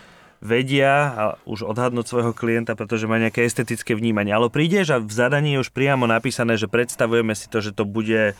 [0.44, 4.36] vedia a už odhadnúť svojho klienta, pretože má nejaké estetické vnímanie.
[4.36, 7.88] Ale prídeš a v zadaní je už priamo napísané, že predstavujeme si to, že to
[7.88, 8.36] bude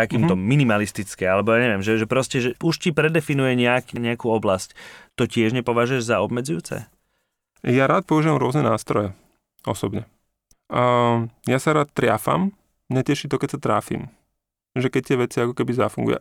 [0.00, 0.48] takýmto mm-hmm.
[0.48, 4.72] minimalistické, alebo ja neviem, že, že proste, že už ti predefinuje nejak, nejakú oblasť.
[5.20, 6.88] To tiež nepovažuješ za obmedzujúce?
[7.60, 9.12] Ja rád používam rôzne nástroje,
[9.68, 10.08] osobne.
[10.72, 12.56] Uh, ja sa rád triafam,
[12.88, 14.08] neteší to, keď sa tráfim.
[14.72, 16.18] Že keď tie veci ako keby zafungujú.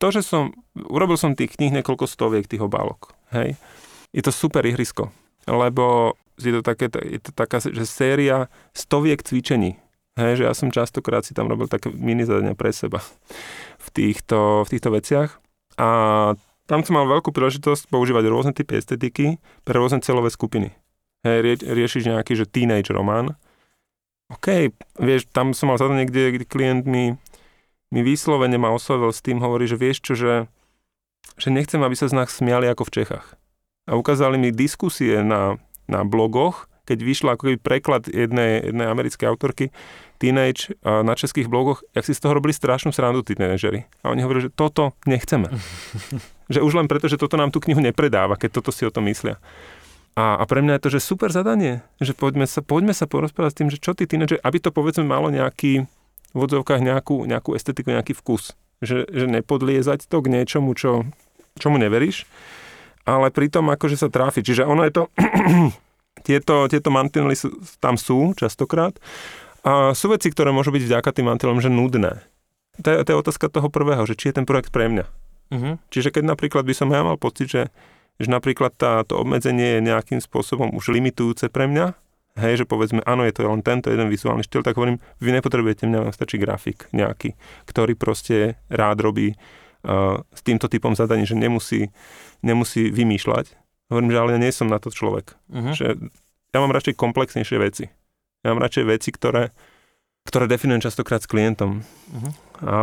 [0.00, 3.58] To, že som, urobil som tých kníh niekoľko stoviek tých obálok, hej,
[4.14, 5.10] je to super ihrisko,
[5.44, 9.78] lebo je to, také, je to taká, že séria stoviek cvičení,
[10.14, 13.02] Hej, že ja som častokrát si tam robil také mini zadania pre seba
[13.82, 15.30] v týchto, v týchto veciach.
[15.74, 15.88] A
[16.70, 20.70] tam som mal veľkú príležitosť používať rôzne typy estetiky pre rôzne celové skupiny.
[21.26, 23.34] Hej, rie, riešiš nejaký, že teenage román.
[24.30, 24.70] OK,
[25.02, 27.18] vieš, tam som mal zadanie, kde, klient mi,
[27.90, 30.34] mi vyslovene ma oslovil s tým, hovorí, že vieš čo, že,
[31.36, 33.26] že nechcem, aby sa z nás smiali ako v Čechách.
[33.84, 39.26] A ukázali mi diskusie na, na blogoch, keď vyšla ako keby preklad jednej, jednej americkej
[39.28, 39.72] autorky,
[40.20, 43.84] teenage na českých blogoch, jak si z toho robili strašnú srandu tínežeri.
[44.04, 45.50] A oni hovorili, že toto nechceme.
[46.52, 49.08] že už len preto, že toto nám tú knihu nepredáva, keď toto si o tom
[49.08, 49.40] myslia.
[50.14, 53.50] A, a pre mňa je to, že super zadanie, že poďme sa, poďme sa porozprávať
[53.50, 55.90] s tým, že čo tí tínedžeri, aby to povedzme malo nejaký,
[56.30, 58.54] v odzovkách nejakú, nejakú estetiku, nejaký vkus.
[58.78, 61.08] Že, že nepodliezať to k niečomu, čo,
[61.58, 62.30] čomu neveríš,
[63.02, 64.46] ale pritom akože sa tráfi.
[64.46, 65.02] Čiže ono je to,
[66.24, 68.96] tieto, tieto mantinely sú, tam sú častokrát,
[69.64, 72.20] a sú veci, ktoré môžu byť vďaka tým mantilom, že nudné.
[72.84, 75.04] To je, to je otázka toho prvého, že či je ten projekt pre mňa.
[75.54, 75.74] Uh-huh.
[75.88, 77.62] Čiže keď napríklad by som ja mal pocit, že,
[78.20, 81.96] že napríklad tá, to obmedzenie je nejakým spôsobom už limitujúce pre mňa,
[82.44, 85.88] hej, že povedzme, áno, je to len tento jeden vizuálny štýl, tak hovorím, vy nepotrebujete
[85.88, 87.32] mňa, vám stačí grafik nejaký,
[87.64, 91.94] ktorý proste rád robí uh, s týmto typom zadaní, že nemusí,
[92.42, 93.63] nemusí vymýšľať.
[93.92, 95.36] Hovorím, že ale ja nie som na to človek.
[95.52, 95.74] Uh-huh.
[95.76, 96.10] Že
[96.54, 97.84] ja mám radšej komplexnejšie veci.
[98.44, 99.52] Ja mám radšej veci, ktoré,
[100.24, 101.84] ktoré definujem častokrát s klientom.
[101.84, 102.32] Uh-huh.
[102.64, 102.76] A,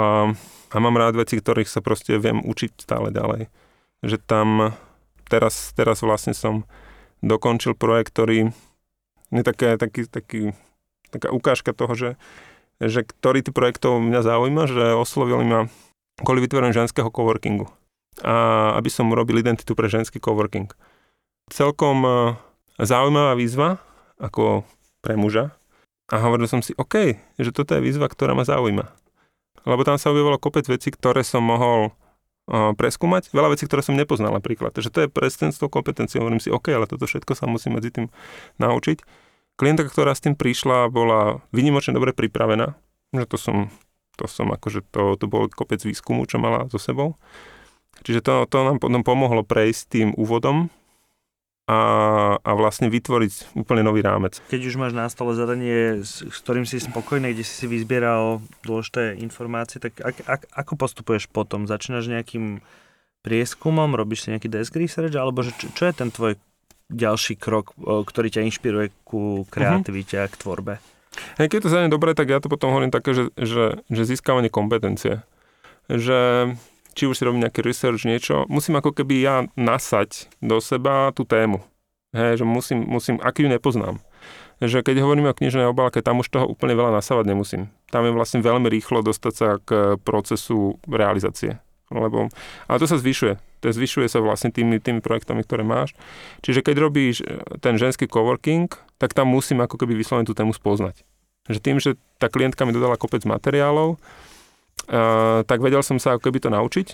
[0.72, 3.50] a mám rád veci, ktorých sa proste viem učiť stále ďalej.
[4.06, 4.78] Že tam
[5.32, 6.68] teraz, teraz vlastne som
[7.24, 8.52] dokončil projekt, ktorý
[9.32, 10.42] je také, taký, taký,
[11.08, 12.10] taká ukážka toho, že,
[12.84, 15.60] že ktorý ty projektov mňa zaujíma, že oslovili ma
[16.20, 17.72] kvôli vytvoreniu ženského coworkingu.
[18.22, 20.68] A aby som urobil identitu pre ženský coworking.
[21.52, 22.12] Celkom e,
[22.80, 23.84] zaujímavá výzva,
[24.16, 24.64] ako
[25.04, 25.52] pre muža.
[26.08, 28.88] A hovoril som si, OK, že toto je výzva, ktorá ma zaujíma.
[29.64, 31.94] Lebo tam sa objavilo kopec vecí, ktoré som mohol
[32.52, 34.76] uh, preskúmať, veľa vecí, ktoré som nepoznal napríklad.
[34.76, 35.62] Takže to je presne s.
[35.62, 38.12] Hovorím si, OK, ale toto všetko sa musím medzi tým
[38.60, 39.06] naučiť.
[39.56, 42.74] Klientka, ktorá s tým prišla, bola vynimočne dobre pripravená.
[43.14, 43.58] Že to som,
[44.18, 47.16] to som akože, to, to bol kopec výskumu, čo mala so sebou.
[48.02, 50.74] Čiže to, to nám potom pomohlo prejsť tým úvodom
[51.70, 51.80] a,
[52.42, 54.42] a vlastne vytvoriť úplne nový rámec.
[54.50, 58.42] Keď už máš na stole zadanie, s, s ktorým si spokojný, kde si si vyzbieral
[58.66, 61.70] dôležité informácie, tak ak, ak, ako postupuješ potom?
[61.70, 62.60] Začínaš nejakým
[63.22, 66.42] prieskumom, robíš si nejaký desk research, alebo že čo, čo je ten tvoj
[66.92, 70.28] ďalší krok, ktorý ťa inšpiruje ku kreativite uh-huh.
[70.28, 70.74] a k tvorbe?
[71.40, 74.52] Hej, keď to zanie dobre, tak ja to potom hovorím také, že, že, že získavanie
[74.52, 75.24] kompetencie.
[75.92, 76.52] Že
[76.94, 81.24] či už si robím nejaký research, niečo, musím ako keby ja nasať do seba tú
[81.24, 81.64] tému.
[82.12, 84.04] Hej, že musím, musím, aký ju nepoznám.
[84.62, 87.72] Že keď hovoríme o knižnej obálke, tam už toho úplne veľa nasávať nemusím.
[87.90, 91.58] Tam je vlastne veľmi rýchlo dostať sa k procesu realizácie.
[91.92, 92.32] Lebo,
[92.68, 93.36] ale to sa zvyšuje.
[93.62, 95.98] To zvyšuje sa vlastne tými, tými projektami, ktoré máš.
[96.42, 100.56] Čiže keď robíš e, ten ženský coworking, tak tam musím ako keby vyslovene tú tému
[100.56, 101.04] spoznať.
[101.52, 104.00] Že tým, že tá klientka mi dodala kopec materiálov,
[105.48, 106.88] tak vedel som sa ako keby to naučiť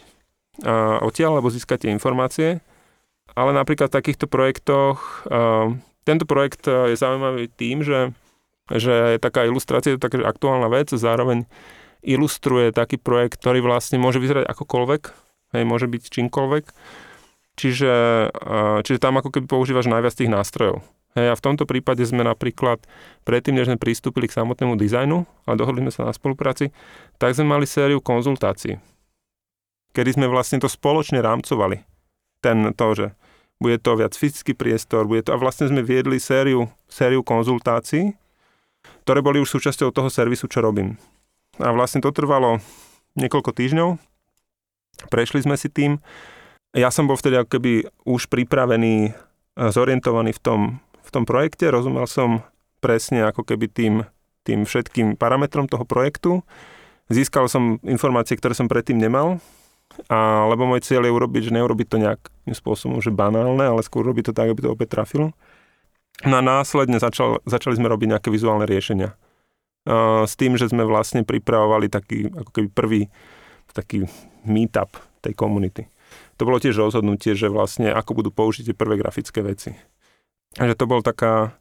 [1.02, 2.62] odtiaľ, alebo získať tie informácie.
[3.34, 5.26] Ale napríklad v takýchto projektoch,
[6.06, 8.14] tento projekt je zaujímavý tým, že,
[8.70, 11.46] že je taká ilustrácia, je taká aktuálna vec, zároveň
[12.02, 15.02] ilustruje taký projekt, ktorý vlastne môže vyzerať akokoľvek,
[15.58, 16.66] hej, môže byť čímkoľvek.
[17.58, 17.94] Čiže,
[18.86, 20.86] čiže tam ako keby používaš najviac tých nástrojov.
[21.18, 22.78] Hej, a v tomto prípade sme napríklad,
[23.26, 26.70] predtým, než sme pristúpili k samotnému dizajnu, a dohodli sme sa na spolupráci,
[27.18, 28.78] tak sme mali sériu konzultácií,
[29.98, 31.82] kedy sme vlastne to spoločne rámcovali.
[32.46, 33.06] Ten, to, že
[33.58, 38.14] bude to viac fyzický priestor, bude to, a vlastne sme viedli sériu, sériu konzultácií,
[39.02, 41.02] ktoré boli už súčasťou toho servisu, čo robím.
[41.58, 42.62] A vlastne to trvalo
[43.18, 43.98] niekoľko týždňov,
[45.10, 45.98] prešli sme si tým,
[46.78, 49.18] ja som bol vtedy ako keby už pripravený,
[49.58, 50.60] zorientovaný v tom,
[51.08, 52.44] v tom projekte, rozumel som
[52.84, 53.94] presne ako keby tým,
[54.44, 56.44] tým všetkým parametrom toho projektu.
[57.08, 59.40] Získal som informácie, ktoré som predtým nemal
[60.12, 64.04] a, lebo môj cieľ je urobiť, že neurobiť to nejakým spôsobom, že banálne, ale skôr
[64.04, 65.32] robiť to tak, aby to opäť trafilo.
[66.28, 69.16] No a následne začal, začali sme robiť nejaké vizuálne riešenia.
[69.88, 73.02] Uh, s tým, že sme vlastne pripravovali taký ako keby prvý
[73.78, 74.10] taký
[74.42, 74.90] meetup
[75.22, 75.86] tej komunity.
[76.42, 79.78] To bolo tiež rozhodnutie, že vlastne ako budú použiť tie prvé grafické veci.
[80.58, 81.54] Že to bol taká,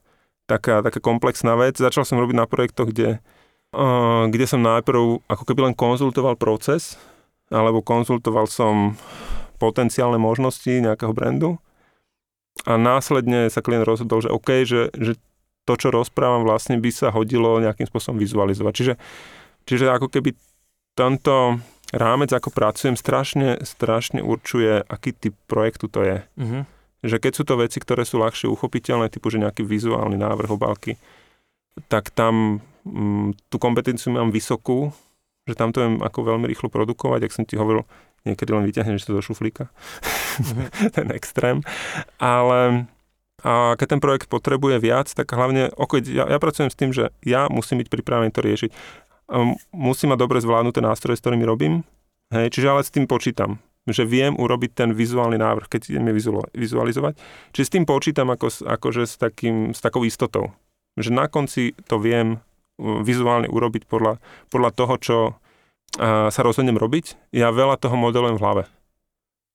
[0.48, 1.76] taká, taká komplexná vec.
[1.76, 3.20] Začal som robiť na projektoch, kde,
[3.76, 6.96] uh, kde som najprv ako keby len konzultoval proces,
[7.52, 8.96] alebo konzultoval som
[9.56, 11.56] potenciálne možnosti nejakého brandu
[12.64, 15.20] a následne sa klient rozhodol, že OK, že, že
[15.68, 18.72] to, čo rozprávam, vlastne by sa hodilo nejakým spôsobom vizualizovať.
[18.72, 18.94] Čiže,
[19.66, 20.32] čiže ako keby
[20.96, 21.60] tento
[21.92, 26.18] rámec, ako pracujem, strašne, strašne určuje, aký typ projektu to je.
[26.38, 26.62] Uh-huh.
[27.04, 30.96] Že keď sú to veci, ktoré sú ľahšie uchopiteľné, typu, že nejaký vizuálny návrh obálky,
[31.92, 34.92] tak tam m, mm, tú kompetenciu mám vysokú,
[35.44, 37.84] že tam to viem ako veľmi rýchlo produkovať, ak som ti hovoril,
[38.24, 40.66] niekedy len vyťahneš to do šuflíka, mm-hmm.
[40.96, 41.60] ten extrém.
[42.18, 42.88] Ale
[43.44, 47.12] a keď ten projekt potrebuje viac, tak hlavne, okay, ja, ja pracujem s tým, že
[47.20, 48.70] ja musím byť pripravený to riešiť.
[49.28, 51.84] Um, musím mať dobre zvládnuté nástroje, s ktorými robím,
[52.32, 56.10] hej, čiže ale s tým počítam že viem urobiť ten vizuálny návrh, keď ideme
[56.54, 57.14] vizualizovať.
[57.54, 60.50] Čiže s tým počítam ako, akože s, takým, s takou istotou.
[60.98, 62.42] Že na konci to viem
[62.78, 64.18] vizuálne urobiť podľa,
[64.50, 65.34] podľa toho, čo a,
[66.28, 68.64] sa rozhodnem robiť, ja veľa toho modelujem v hlave.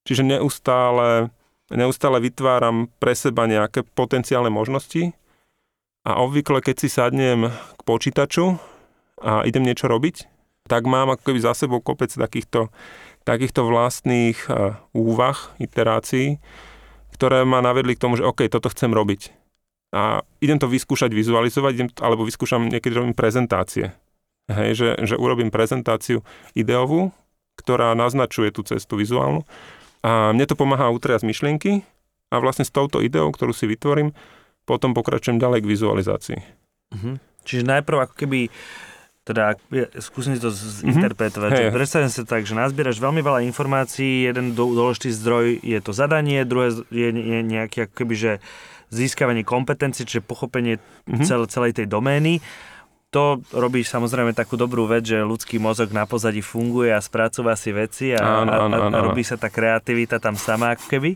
[0.07, 1.29] Čiže neustále,
[1.69, 5.13] neustále vytváram pre seba nejaké potenciálne možnosti
[6.01, 8.57] a obvykle, keď si sadnem k počítaču
[9.21, 10.25] a idem niečo robiť,
[10.65, 12.73] tak mám ako keby za sebou kopec takýchto,
[13.23, 14.37] takýchto vlastných
[14.91, 16.41] úvah, iterácií,
[17.13, 19.41] ktoré ma navedli k tomu, že OK, toto chcem robiť
[19.91, 23.91] a idem to vyskúšať vizualizovať, idem, alebo vyskúšam niekedy robím prezentácie.
[24.47, 26.23] Hej, že, že urobím prezentáciu
[26.55, 27.11] ideovú,
[27.59, 29.43] ktorá naznačuje tú cestu vizuálnu
[30.01, 31.83] a mne to pomáha utriať myšlienky
[32.31, 34.15] a vlastne s touto ideou, ktorú si vytvorím,
[34.65, 36.39] potom pokračujem ďalej k vizualizácii.
[36.91, 37.15] Uh-huh.
[37.43, 38.47] Čiže najprv ako keby
[39.21, 39.53] teda
[40.01, 41.49] skúsim si to zinterpretovať.
[41.53, 41.69] Mm-hmm.
[41.69, 41.77] Hey.
[41.77, 46.81] Predstavím sa tak, že nazbieraš veľmi veľa informácií, jeden dôležitý zdroj je to zadanie, druhé
[46.89, 48.31] je, je nejaký ako keby, že
[48.89, 51.23] získavanie kompetencií, čiže pochopenie mm-hmm.
[51.23, 52.41] cel, celej tej domény.
[53.11, 57.75] To robí samozrejme takú dobrú vec, že ľudský mozog na pozadí funguje a spracúva si
[57.75, 58.95] veci a, áno, áno, áno.
[58.95, 61.11] a, a robí sa tá kreativita tam sama ako keby.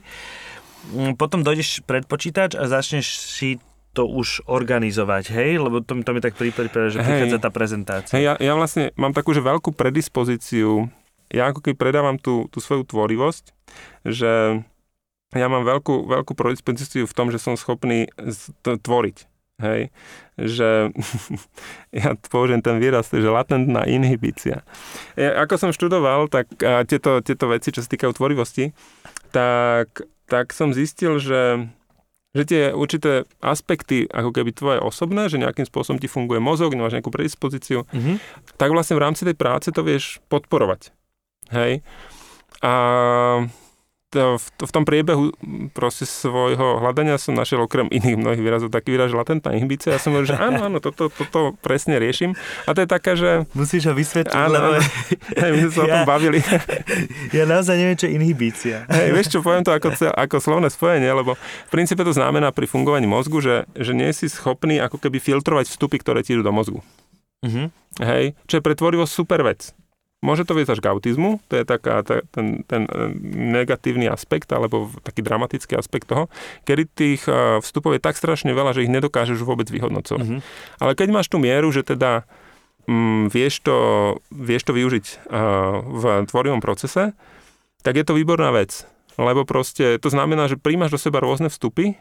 [0.94, 3.58] Mm, potom dojdeš pred počítač a začneš si
[3.96, 5.64] to už organizovať, hej?
[5.64, 8.14] Lebo to, to mi tak prípada, že prichádza tá prezentácia.
[8.20, 10.92] Hej, ja, ja vlastne mám takú, že veľkú predispozíciu,
[11.32, 13.56] ja ako keď predávam tú, tú svoju tvorivosť,
[14.04, 14.60] že
[15.36, 18.12] ja mám veľkú, veľkú predispozíciu v tom, že som schopný
[18.62, 19.32] tvoriť.
[19.56, 19.88] Hej,
[20.36, 20.92] že
[22.04, 24.68] ja použijem ten výraz, že latentná inhibícia.
[25.16, 26.52] Ja, ako som študoval, tak
[26.92, 28.76] tieto, tieto veci, čo sa týkajú tvorivosti,
[29.32, 31.72] tak, tak som zistil, že,
[32.36, 37.00] že tie určité aspekty, ako keby tvoje osobné, že nejakým spôsobom ti funguje mozog, nemáš
[37.00, 38.16] nejakú predispozíciu, mm-hmm.
[38.60, 40.92] tak vlastne v rámci tej práce to vieš podporovať.
[41.56, 41.80] Hej.
[42.60, 42.74] A
[44.16, 45.36] v, v tom priebehu
[45.76, 49.94] proste svojho hľadania som našiel okrem iných mnohých výrazov taký výraz, že latentná inhibícia.
[49.94, 52.34] Ja som hovoril, že áno, áno, toto, toto presne riešim.
[52.66, 53.44] A to je taká, že...
[53.52, 54.80] Musíš ho vysvetliť, áno, lebo...
[55.36, 56.40] Hej, my sme sa ja, o tom bavili.
[57.36, 58.88] Ja naozaj neviem, čo je inhibícia.
[58.90, 62.66] Hej, vieš čo, poviem to ako, ako slovné spojenie, lebo v princípe to znamená pri
[62.66, 66.56] fungovaní mozgu, že, že nie si schopný ako keby filtrovať vstupy, ktoré ti idú do
[66.56, 66.80] mozgu.
[67.46, 67.70] Uh-huh.
[68.02, 69.76] Hej, čo je pre tvorivosť super vec.
[70.26, 73.14] Môže to viesť až k autizmu, to je taká, ta, ten, ten e,
[73.54, 76.34] negatívny aspekt, alebo taký dramatický aspekt toho,
[76.66, 80.26] kedy tých e, vstupov je tak strašne veľa, že ich nedokážeš vôbec vyhodnocovať.
[80.26, 80.82] Mm-hmm.
[80.82, 82.26] Ale keď máš tú mieru, že teda
[82.90, 83.78] mm, vieš, to,
[84.34, 87.14] vieš to využiť uh, v tvorivom procese,
[87.86, 88.86] tak je to výborná vec.
[89.16, 91.96] Lebo proste to znamená, že príjmaš do seba rôzne vstupy,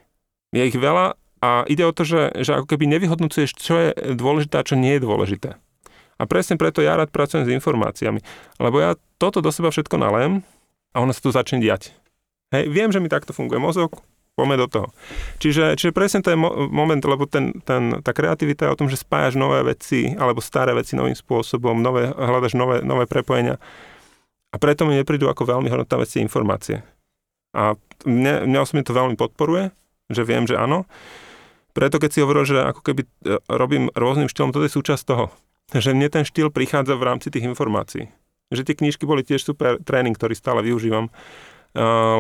[0.54, 4.54] je ich veľa a ide o to, že, že ako keby nevyhodnocuješ, čo je dôležité
[4.62, 5.50] a čo nie je dôležité.
[6.18, 8.22] A presne preto ja rád pracujem s informáciami.
[8.62, 10.46] Lebo ja toto do seba všetko nalém
[10.94, 11.90] a ono sa tu začne diať.
[12.55, 13.98] Hej, viem, že mi takto funguje mozog,
[14.38, 14.87] poďme do toho.
[15.42, 19.35] Čiže, čiže presne mo- moment, lebo ten, ten, tá kreativita je o tom, že spájaš
[19.35, 23.59] nové veci alebo staré veci novým spôsobom, nové, hľadaš nové, nové prepojenia.
[24.55, 26.87] A preto mi neprídu ako veľmi hodnotná veci informácie.
[27.55, 27.74] A
[28.07, 29.74] mne, mňa osobne to veľmi podporuje,
[30.11, 30.87] že viem, že áno.
[31.75, 33.08] Preto keď si hovoril, že ako keby e,
[33.50, 35.35] robím rôznym štýlom, to je súčasť toho
[35.73, 38.10] že mne ten štýl prichádza v rámci tých informácií.
[38.52, 41.08] Že tie knižky boli tiež super tréning, ktorý stále využívam,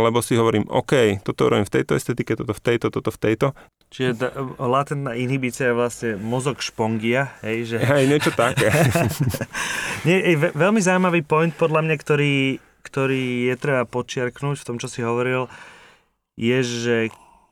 [0.00, 3.46] lebo si hovorím, OK, toto robím v tejto estetike, toto v tejto, toto v tejto.
[3.94, 4.28] Čiže tá,
[4.58, 7.70] latentná inhibícia je vlastne mozog špongia, hej?
[7.70, 7.76] Že...
[7.86, 8.66] Hej, niečo také.
[10.08, 12.34] Nie, veľmi zaujímavý point podľa mňa, ktorý
[12.84, 15.48] ktorý je treba počiarknúť v tom, čo si hovoril,
[16.36, 16.96] je, že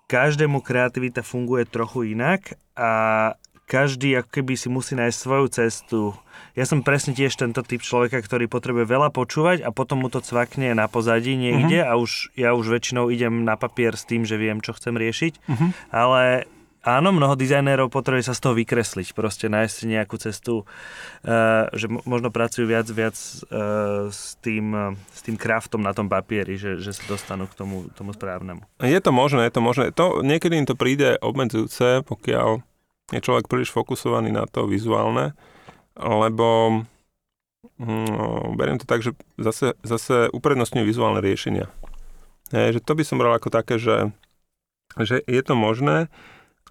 [0.06, 3.32] každému kreativita funguje trochu inak a
[3.72, 6.00] každý ako keby si musí nájsť svoju cestu.
[6.52, 10.20] Ja som presne tiež tento typ človeka, ktorý potrebuje veľa počúvať a potom mu to
[10.20, 11.96] cvakne na pozadí niekde uh-huh.
[11.96, 15.32] a už, ja už väčšinou idem na papier s tým, že viem, čo chcem riešiť.
[15.48, 15.72] Uh-huh.
[15.88, 16.44] Ale
[16.84, 21.88] áno, mnoho dizajnérov potrebuje sa z toho vykresliť, proste nájsť si nejakú cestu, uh, že
[21.88, 26.76] možno pracujú viac, viac uh, s, tým, uh, s tým kraftom na tom papieri, že,
[26.76, 28.68] že sa dostanú k tomu, tomu správnemu.
[28.84, 29.84] Je to možné, je to možné.
[29.96, 32.60] To, niekedy im to príde obmedzujúce, pokiaľ
[33.12, 35.36] je človek príliš fokusovaný na to vizuálne,
[36.00, 36.80] lebo
[37.76, 41.68] no, beriem to tak, že zase, zase uprednostňujú vizuálne riešenia.
[42.52, 44.12] Je, že to by som bral ako také, že,
[44.96, 46.08] že je to možné,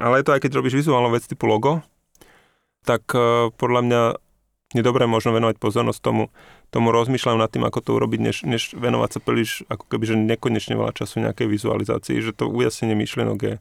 [0.01, 1.85] ale je to aj keď robíš vizuálnu vec typu logo,
[2.85, 4.01] tak uh, podľa mňa
[4.71, 6.31] je dobré možno venovať pozornosť tomu,
[6.71, 10.15] tomu rozmýšľam nad tým, ako to urobiť, než, než venovať sa príliš ako keby, že
[10.15, 13.55] nekonečne veľa času nejakej vizualizácii, že to ujasnenie myšlienok je,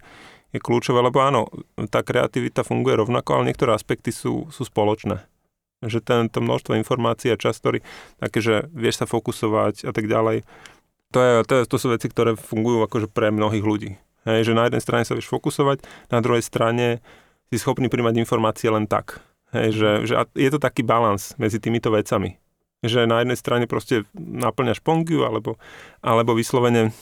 [0.51, 1.47] je kľúčové, lebo áno,
[1.91, 5.23] tá kreativita funguje rovnako, ale niektoré aspekty sú, sú spoločné.
[5.81, 7.81] Že tento množstvo informácií a čas, ktorý
[8.21, 10.45] také, že vieš sa fokusovať a tak ďalej,
[11.11, 13.91] to, je, to, je, to sú veci, ktoré fungujú akože pre mnohých ľudí.
[14.29, 15.83] Hej, že na jednej strane sa vieš fokusovať,
[16.13, 17.01] na druhej strane
[17.51, 19.19] si schopný príjmať informácie len tak.
[19.51, 22.39] Hej, že, že je to taký balans medzi týmito vecami.
[22.87, 25.59] Že na jednej strane proste naplňaš pongiu, alebo,
[25.99, 26.95] alebo vyslovene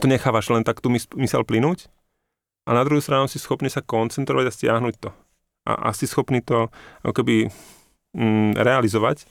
[0.00, 1.86] to nechávaš len tak tú mysel plynúť
[2.64, 5.10] a na druhú stranu si schopný sa koncentrovať a stiahnuť to.
[5.68, 6.72] A, a si schopný to
[7.04, 7.36] ako keby
[8.16, 9.28] mm, realizovať.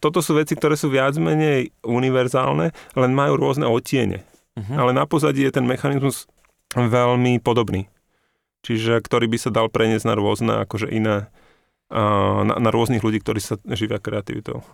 [0.00, 4.24] Toto sú veci, ktoré sú viac menej univerzálne, len majú rôzne otiene.
[4.56, 4.76] Uh-huh.
[4.80, 6.24] Ale na pozadí je ten mechanizmus
[6.72, 7.92] veľmi podobný.
[8.64, 11.28] Čiže ktorý by sa dal preniesť na rôzne, akože iné,
[11.90, 14.64] na, na rôznych ľudí, ktorí sa živia kreativitou.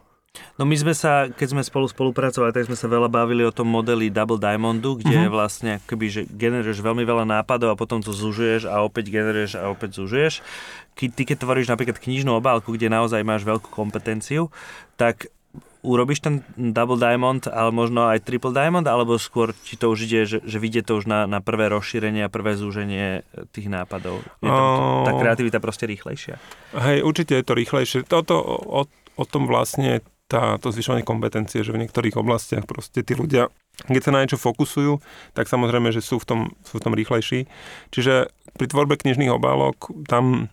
[0.56, 3.68] No my sme sa, keď sme spolu spolupracovali, tak sme sa veľa bavili o tom
[3.68, 5.32] modeli Double Diamondu, kde uh-huh.
[5.32, 9.68] vlastne akoby, že generuješ veľmi veľa nápadov a potom to zužuješ a opäť generuješ a
[9.68, 10.40] opäť zužuješ.
[10.96, 14.48] Keď ty keď tvoríš napríklad knižnú obálku, kde naozaj máš veľkú kompetenciu,
[14.96, 15.28] tak
[15.86, 20.20] urobíš ten double diamond, ale možno aj triple diamond, alebo skôr ti to už ide,
[20.26, 23.22] že, že vidie to už na, na prvé rozšírenie a prvé zúženie
[23.54, 24.26] tých nápadov?
[24.42, 26.42] Je tam to, tá kreativita proste rýchlejšia?
[26.74, 27.98] Hej, určite je to rýchlejšie.
[28.02, 28.82] Toto o,
[29.14, 33.46] o tom vlastne tá, to zvyšovanie kompetencie, že v niektorých oblastiach proste tí ľudia,
[33.86, 34.98] keď sa na niečo fokusujú,
[35.38, 37.46] tak samozrejme, že sú v tom, sú v tom rýchlejší.
[37.94, 40.50] Čiže pri tvorbe knižných obálok, tam,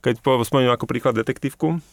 [0.00, 1.84] keď spomeniem ako príklad detektívku,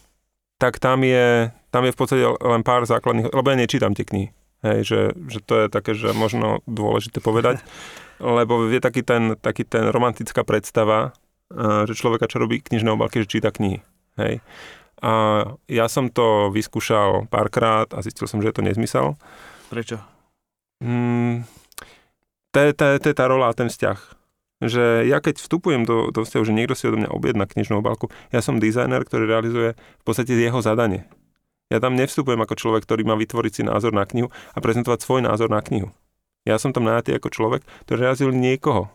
[0.56, 4.28] tak tam je, tam je v podstate len pár základných, lebo ja nečítam tie knihy.
[4.64, 7.60] Hej, že, že to je také, že možno dôležité povedať,
[8.40, 11.12] lebo je taký ten, taký ten romantická predstava,
[11.84, 13.84] že človeka, čo robí knižné obálky, že číta knihy.
[14.16, 14.40] Hej.
[15.02, 19.18] A ja som to vyskúšal párkrát a zistil som, že je to nezmysel.
[19.72, 19.98] Prečo?
[20.82, 21.48] Mm,
[22.54, 24.14] to, je, to, to je tá rola a ten vzťah
[24.64, 28.08] že ja keď vstupujem do, do vzťahu, že niekto si odo mňa objedná knižnú obálku,
[28.32, 31.04] ja som dizajner, ktorý realizuje v podstate jeho zadanie.
[31.72, 35.20] Ja tam nevstupujem ako človek, ktorý má vytvoriť si názor na knihu a prezentovať svoj
[35.24, 35.90] názor na knihu.
[36.44, 38.92] Ja som tam najatý ako človek, ktorý realizuje niekoho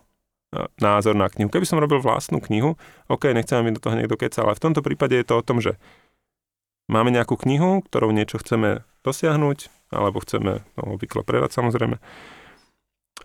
[0.82, 1.50] názor na knihu.
[1.54, 2.76] Keby som robil vlastnú knihu,
[3.06, 5.62] OK, nechcem, aby do toho niekto kecal, ale v tomto prípade je to o tom,
[5.62, 5.78] že
[6.90, 12.02] máme nejakú knihu, ktorou niečo chceme dosiahnuť, alebo chceme no, obvykle predať samozrejme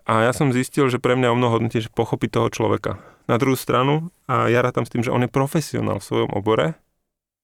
[0.05, 3.01] a ja som zistil, že pre mňa o mnoho že pochopiť toho človeka.
[3.25, 6.77] Na druhú stranu, a ja rátam s tým, že on je profesionál v svojom obore,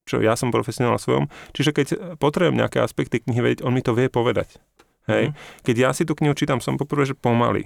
[0.05, 1.25] čo ja som profesionál v svojom,
[1.57, 1.87] čiže keď
[2.21, 4.61] potrebujem nejaké aspekty knihy vedieť, on mi to vie povedať.
[5.09, 5.33] Hej.
[5.33, 5.35] Mm.
[5.65, 7.65] Keď ja si tú knihu čítam, som poprvé, že pomaly.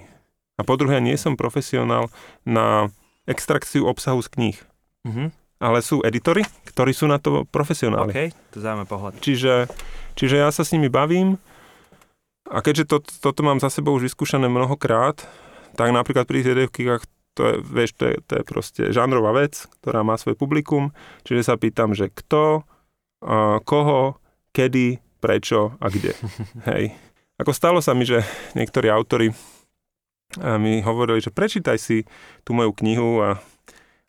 [0.56, 2.08] A po druhé, nie som profesionál
[2.48, 2.88] na
[3.28, 4.58] extrakciu obsahu z kníh.
[5.04, 5.28] Mm-hmm.
[5.60, 8.12] Ale sú editory, ktorí sú na to profesionáli.
[8.12, 8.22] OK,
[8.56, 9.14] to zaujímavé pohľad.
[9.20, 9.72] Čiže,
[10.16, 11.40] čiže ja sa s nimi bavím,
[12.46, 15.26] a keďže to, toto mám za sebou už vyskúšané mnohokrát,
[15.74, 17.04] tak napríklad pri TDFkách
[17.36, 20.96] to je, vieš, to je, to je proste žánrová vec, ktorá má svoj publikum,
[21.28, 24.16] čiže sa pýtam, že kto, uh, koho,
[24.56, 26.16] kedy, prečo a kde.
[26.72, 26.96] Hej.
[27.36, 28.24] Ako stalo sa mi, že
[28.56, 29.36] niektorí autory
[30.40, 32.04] mi hovorili, že prečítaj si
[32.44, 33.40] tú moju knihu a,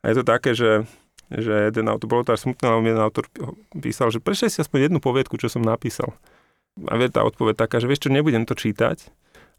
[0.03, 0.87] a je to také, že,
[1.31, 3.31] že jeden autor, bolo to až smutné, ale jeden autor
[3.79, 6.15] písal, že prečítaj si aspoň jednu poviedku, čo som napísal.
[6.87, 9.09] A vie tá odpoveď taká, že vieš čo, nebudem to čítať,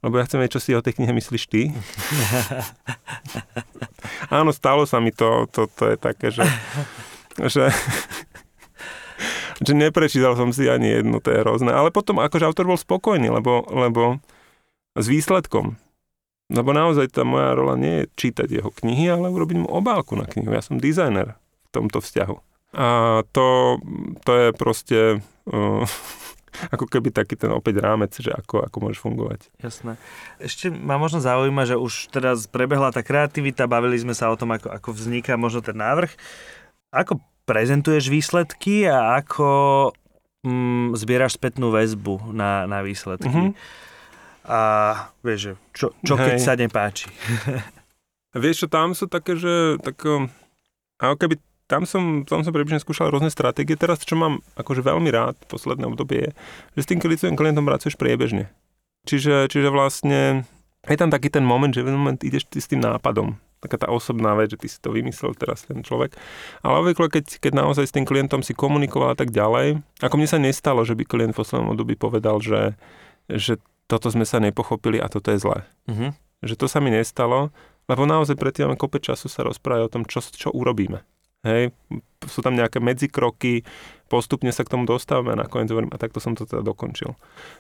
[0.06, 1.74] lebo ja chcem vedieť, čo si o tej knihe myslíš ty.
[4.38, 6.46] Áno, stalo sa mi to, to, to je také, že,
[7.50, 7.74] že,
[9.66, 11.74] že neprečítal som si ani jednu, to je hrozné.
[11.74, 14.22] Ale potom akože autor bol spokojný, lebo, lebo
[14.94, 15.78] s výsledkom.
[16.48, 20.24] Lebo naozaj tá moja rola nie je čítať jeho knihy, ale urobiť mu obálku na
[20.24, 20.56] knihu.
[20.56, 22.36] Ja som dizajner v tomto vzťahu.
[22.78, 22.88] A
[23.36, 23.78] to,
[24.24, 25.00] to je proste...
[25.48, 25.84] Uh,
[26.74, 29.40] ako keby taký ten opäť rámec, že ako, ako môžeš fungovať.
[29.62, 30.00] Jasné.
[30.42, 34.56] Ešte ma možno zaujíma, že už teraz prebehla tá kreativita, bavili sme sa o tom,
[34.56, 36.10] ako, ako vzniká možno ten návrh.
[36.90, 39.48] Ako prezentuješ výsledky a ako
[40.44, 43.30] mm, zbieraš spätnú väzbu na, na výsledky?
[43.30, 43.86] Mm-hmm.
[44.48, 44.60] A
[45.22, 47.12] vieš, že čo, čo keď sa nepáči?
[48.44, 50.00] vieš čo, tam sú také, že tak,
[50.98, 51.36] ako keby
[51.68, 53.76] tam som, tam som prebežne skúšal rôzne stratégie.
[53.76, 56.32] Teraz, čo mám akože veľmi rád v posledné obdobie, je,
[56.80, 58.48] že s tým klientom, klientom pracuješ priebežne.
[59.04, 60.48] Čiže, čiže vlastne
[60.88, 63.36] je tam taký ten moment, že v moment ideš ty s tým nápadom.
[63.60, 66.16] Taká tá osobná vec, že ty si to vymyslel teraz ten človek.
[66.64, 70.30] Ale obvykle, keď, keď naozaj s tým klientom si komunikoval a tak ďalej, ako mne
[70.30, 72.80] sa nestalo, že by klient v poslednom období povedal, že,
[73.28, 75.64] že toto sme sa nepochopili a toto je zlé.
[75.88, 76.12] Uh-huh.
[76.44, 77.56] Že to sa mi nestalo,
[77.88, 81.02] lebo naozaj predtým máme kopec času sa rozprávať o tom, čo, čo urobíme.
[81.48, 81.72] Hej,
[82.28, 83.64] sú tam nejaké medzikroky,
[84.12, 87.16] postupne sa k tomu dostávame a nakoniec hovorím, a takto som to teda dokončil.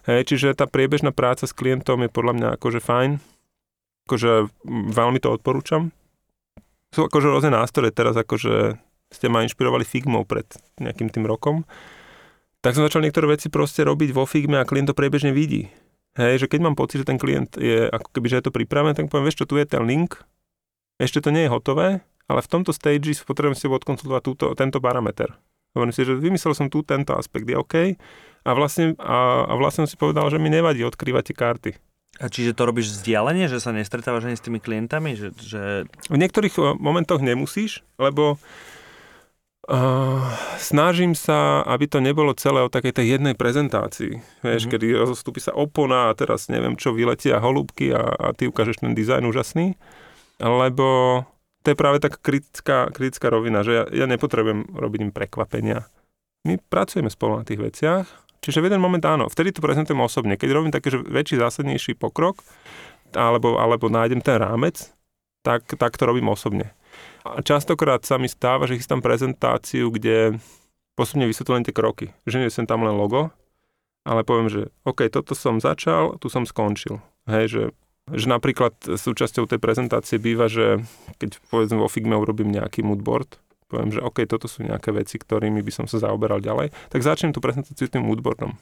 [0.10, 3.12] Hej, čiže tá priebežná práca s klientom je podľa mňa akože fajn,
[4.10, 4.32] akože
[4.92, 5.96] veľmi to odporúčam.
[6.92, 8.76] Sú akože rôzne nástroje teraz, akože
[9.14, 10.48] ste ma inšpirovali Figmou pred
[10.82, 11.64] nejakým tým rokom,
[12.60, 15.72] tak som začal niektoré veci proste robiť vo Figme a klient to priebežne vidí.
[16.18, 18.98] Hej, že keď mám pocit, že ten klient je ako keby, že je to pripravené,
[18.98, 20.18] tak poviem, vieš čo, tu je ten link,
[20.98, 25.38] ešte to nie je hotové, ale v tomto stage potrebujem si odkonsultovať túto, tento parameter.
[25.78, 27.94] Hovorím si, že vymyslel som tu tento aspekt, je OK.
[28.48, 31.72] A vlastne, a, a vlastne si povedal, že mi nevadí odkrývať tie karty.
[32.18, 35.14] A čiže to robíš vzdialenie, že sa nestretávaš ani s tými klientami?
[35.14, 35.62] Že, že...
[36.10, 38.42] V niektorých eh, momentoch nemusíš, lebo
[39.68, 40.24] uh,
[40.58, 44.44] snažím sa, aby to nebolo celé o takej tej jednej prezentácii.
[44.44, 44.72] Vieš, mm-hmm.
[44.74, 48.96] kedy rozostúpi sa opona a teraz neviem čo, vyletia holúbky a, a ty ukážeš ten
[48.96, 49.76] dizajn úžasný.
[50.40, 51.22] Lebo
[51.68, 55.84] to je práve taká kritická, kritická rovina, že ja, ja nepotrebujem robiť im prekvapenia.
[56.48, 58.06] My pracujeme spolu na tých veciach,
[58.40, 60.40] čiže v jeden moment áno, vtedy to prezentujem osobne.
[60.40, 62.40] Keď robím taký že väčší, zásadnejší pokrok,
[63.12, 64.96] alebo, alebo nájdem ten rámec,
[65.44, 66.77] tak, tak to robím osobne.
[67.44, 70.38] Častokrát sa mi stáva, že chystám prezentáciu, kde
[70.94, 72.06] postupne vysvetľujem tie kroky.
[72.30, 73.34] Že nie som tam len logo,
[74.08, 77.04] ale poviem, že OK, toto som začal, tu som skončil.
[77.28, 77.64] Hej, že
[78.08, 80.80] že napríklad súčasťou tej prezentácie býva, že
[81.20, 83.36] keď povedzme vo Figme urobím nejaký moodboard,
[83.68, 87.36] poviem, že OK, toto sú nejaké veci, ktorými by som sa zaoberal ďalej, tak začnem
[87.36, 88.56] tú prezentáciu tým moodboardom.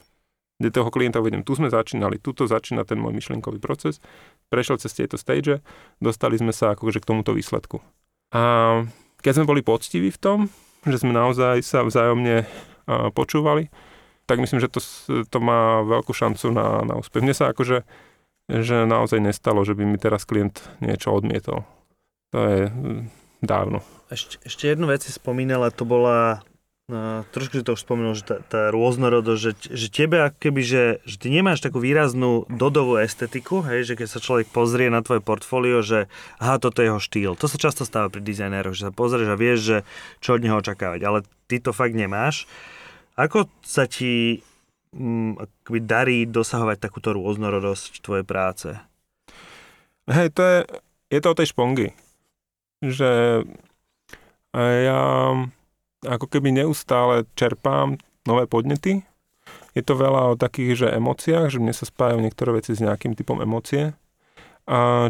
[0.56, 4.02] Kde toho klienta uvedem, tu sme začínali, tuto začína ten môj myšlienkový proces,
[4.48, 5.60] prešiel cez tieto stage,
[6.00, 7.84] dostali sme sa akože k tomuto výsledku.
[8.36, 8.40] A
[9.24, 10.38] keď sme boli poctiví v tom,
[10.84, 12.44] že sme naozaj sa vzájomne
[13.16, 13.72] počúvali,
[14.28, 14.84] tak myslím, že to,
[15.24, 17.24] to má veľkú šancu na, na úspech.
[17.24, 17.86] Mne sa akože
[18.46, 21.66] že naozaj nestalo, že by mi teraz klient niečo odmietol.
[22.30, 23.10] To je hm,
[23.42, 23.82] dávno.
[24.06, 26.46] Ešte, ešte jednu vec si spomínala, to bola
[26.86, 30.62] No, trošku si to už spomenul, že tá, tá rôznorodosť, že, že tebe ako keby,
[30.62, 35.02] že, že ty nemáš takú výraznú dodovú estetiku, hej, že keď sa človek pozrie na
[35.02, 36.06] tvoje portfólio, že
[36.38, 37.32] aha, toto je jeho štýl.
[37.42, 39.78] To sa často stáva pri dizajnéroch, že sa pozrieš a vieš, že
[40.22, 42.46] čo od neho očakávať, ale ty to fakt nemáš.
[43.18, 44.46] Ako sa ti
[44.96, 48.72] Mm, akoby darí dosahovať takúto rôznorodosť tvojej práce?
[50.08, 50.58] Hej, to je,
[51.12, 51.88] je to o tej špongy.
[52.80, 53.42] Že
[54.56, 55.00] ja
[56.06, 59.02] ako keby neustále čerpám nové podnety.
[59.76, 63.12] Je to veľa o takých, že emóciách, že mne sa spájajú niektoré veci s nejakým
[63.12, 63.92] typom emócie.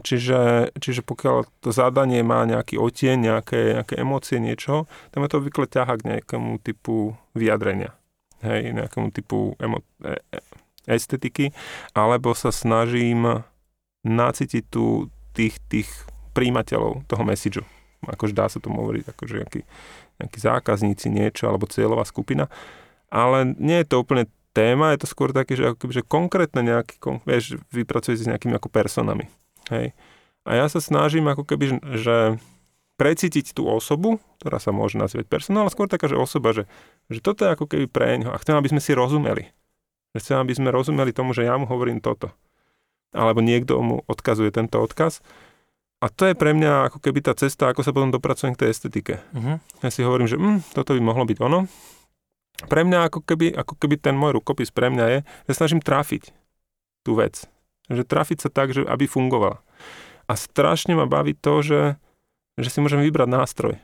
[0.05, 4.85] Čiže, čiže pokiaľ to zadanie má nejaký otieň, nejaké, nejaké emócie, niečo,
[5.17, 7.97] tam je to obvykle ťaha k nejakému typu vyjadrenia
[8.45, 10.45] hej, nejakému typu emo- e- e-
[10.87, 11.51] estetiky,
[11.97, 13.43] alebo sa snažím
[14.07, 15.89] nacítiť tu tých, tých
[16.31, 17.67] príjimateľov toho messageu.
[18.07, 19.61] Akože dá sa tomu hovoriť, akože nejaký,
[20.23, 22.49] nejakí zákazníci, niečo, alebo cieľová skupina.
[23.13, 26.97] Ale nie je to úplne téma, je to skôr také, že, že konkrétne nejaký,
[27.29, 29.29] vieš, vypracujete s nejakými ako personami.
[29.69, 29.93] Hej.
[30.47, 32.41] A ja sa snažím ako keby, že
[32.97, 36.65] precítiť tú osobu, ktorá sa môže nazvať personál, ale skôr taká, že osoba, že,
[37.13, 38.33] že toto je ako keby pre ňo.
[38.33, 39.53] A chcem, aby sme si rozumeli.
[40.17, 42.33] Chcem, aby sme rozumeli tomu, že ja mu hovorím toto.
[43.13, 45.21] Alebo niekto mu odkazuje tento odkaz.
[45.97, 48.69] A to je pre mňa ako keby tá cesta, ako sa potom dopracujem k tej
[48.77, 49.15] estetike.
[49.33, 49.57] Uh-huh.
[49.81, 51.65] Ja si hovorím, že hm, toto by mohlo byť ono.
[52.69, 55.19] Pre mňa ako keby, ako keby ten môj rukopis pre mňa je,
[55.49, 56.33] že snažím trafiť
[57.01, 57.49] tú vec.
[57.89, 59.65] Že trafiť sa tak, že aby fungovala.
[60.29, 61.81] A strašne ma baví to, že
[62.57, 63.75] že si môžem vybrať nástroj.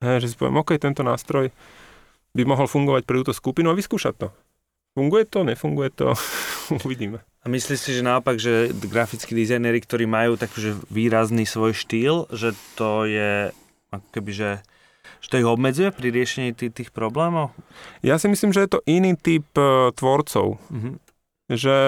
[0.00, 1.52] He, že si poviem, OK, tento nástroj
[2.32, 4.28] by mohol fungovať pre túto skupinu a vyskúšať to.
[4.96, 6.16] Funguje to, nefunguje to,
[6.86, 7.20] uvidíme.
[7.48, 13.08] Myslíš si, že naopak, že grafickí dizajneri, ktorí majú taký výrazný svoj štýl, že to
[13.08, 13.48] je
[13.88, 14.50] ako keby, že
[15.18, 17.50] Že to ich obmedzuje pri riešení tých, tých problémov?
[18.06, 20.62] Ja si myslím, že je to iný typ uh, tvorcov.
[20.70, 20.94] Mm-hmm.
[21.50, 21.78] Že,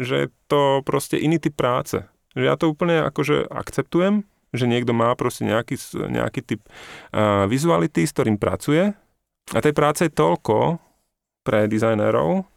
[0.00, 2.00] že je to proste iný typ práce.
[2.32, 4.24] Že ja to úplne akože akceptujem,
[4.56, 6.62] že niekto má proste nejaký, nejaký typ
[7.12, 8.96] uh, vizuality, s ktorým pracuje.
[9.52, 10.80] A tej práce je toľko
[11.44, 12.48] pre dizajnérov,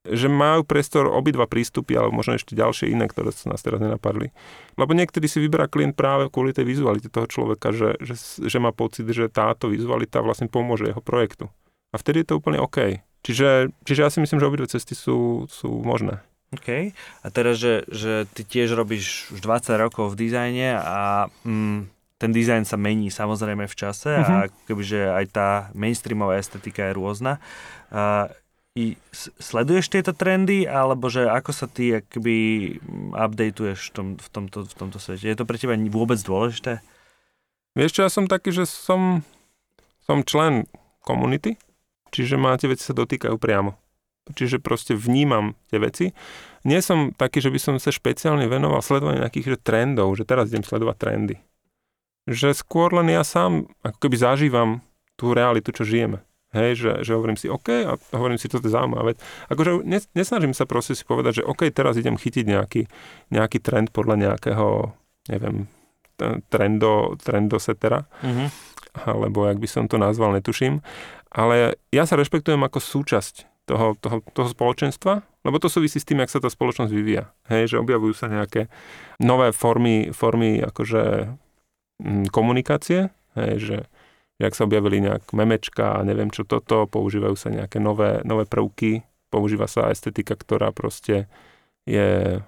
[0.00, 4.32] že majú priestor obidva prístupy, alebo možno ešte ďalšie iné, ktoré sa nás teraz nenapadli.
[4.80, 8.72] Lebo niekedy si vyberá klient práve kvôli tej vizualite toho človeka, že, že, že má
[8.72, 11.52] pocit, že táto vizualita vlastne pomôže jeho projektu.
[11.92, 13.04] A vtedy je to úplne OK.
[13.20, 16.24] Čiže, čiže ja si myslím, že obidve cesty sú, sú možné.
[16.56, 16.96] OK.
[16.96, 21.86] A teraz, že, že ty tiež robíš už 20 rokov v dizajne a mm,
[22.20, 24.24] ten dizajn sa mení samozrejme v čase uh-huh.
[24.24, 24.50] a mhm.
[24.64, 27.38] kebyže aj tá mainstreamová estetika je rôzna.
[27.92, 28.32] A
[29.42, 32.78] sleduješ tieto trendy, alebo že ako sa ty akby
[33.10, 35.26] updateuješ v, tom, v, tomto, v tomto svete?
[35.26, 36.78] Je to pre teba vôbec dôležité?
[37.74, 39.26] Vieš čo, ja som taký, že som,
[40.06, 40.70] som člen
[41.02, 41.58] komunity,
[42.14, 43.74] čiže ma tie veci sa dotýkajú priamo.
[44.30, 46.06] Čiže proste vnímam tie veci.
[46.62, 50.52] Nie som taký, že by som sa špeciálne venoval sledovaniu nejakých že trendov, že teraz
[50.52, 51.36] idem sledovať trendy.
[52.30, 54.70] Že skôr len ja sám ako keby zažívam
[55.18, 56.22] tú realitu, čo žijeme.
[56.50, 59.14] Hej, že, že hovorím si, OK, a hovorím si, toto je zaujímavé.
[59.54, 59.86] Akože
[60.18, 62.82] nesnažím sa proste si povedať, že OK, teraz idem chytiť nejaký,
[63.30, 64.90] nejaký trend podľa nejakého,
[65.30, 65.70] neviem,
[66.50, 68.48] trendo, trendosetera, mm-hmm.
[69.06, 70.82] alebo jak by som to nazval, netuším.
[71.30, 76.18] Ale ja sa rešpektujem ako súčasť toho, toho, toho spoločenstva, lebo to súvisí s tým,
[76.26, 77.30] jak sa tá spoločnosť vyvíja.
[77.46, 78.66] Hej, že objavujú sa nejaké
[79.22, 81.30] nové formy, formy akože
[82.02, 83.76] mm, komunikácie, hej, že
[84.40, 89.04] jak sa objavili nejak memečka a neviem čo toto, používajú sa nejaké nové, nové prvky,
[89.28, 91.28] používa sa estetika, ktorá proste
[91.84, 92.40] je,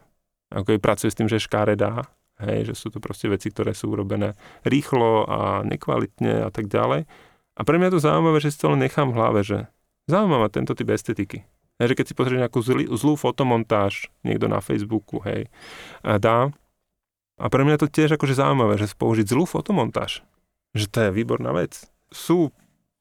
[0.48, 2.08] ako je pracuje s tým, že je škáredá,
[2.40, 4.32] hej, že sú to proste veci, ktoré sú urobené
[4.64, 7.04] rýchlo a nekvalitne a tak ďalej.
[7.52, 9.58] A pre mňa je to zaujímavé, že si to len nechám v hlave, že
[10.08, 11.44] zaujímavá tento typ estetiky.
[11.76, 15.52] Hej, že keď si pozrieš nejakú zlý, zlú fotomontáž niekto na Facebooku, hej,
[16.00, 16.48] dá,
[17.42, 20.22] a pre mňa je to tiež akože zaujímavé, že použiť zlú fotomontáž
[20.72, 21.88] že to je výborná vec.
[22.12, 22.52] Sú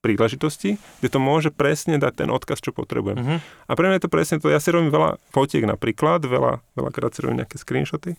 [0.02, 3.18] príležitosti, kde to môže presne dať ten odkaz, čo potrebujem.
[3.22, 3.38] Uh-huh.
[3.70, 7.14] A pre mňa je to presne to, ja si robím veľa fotiek napríklad, veľa, veľakrát
[7.14, 8.18] si robím nejaké screenshoty,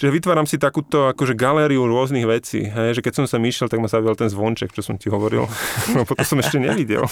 [0.00, 2.64] Čiže vytváram si takúto akože galériu rôznych vecí.
[2.64, 5.44] Hej, že keď som sa myšiel, tak ma zaujal ten zvonček, čo som ti hovoril.
[5.92, 7.04] No potom som ešte nevidel.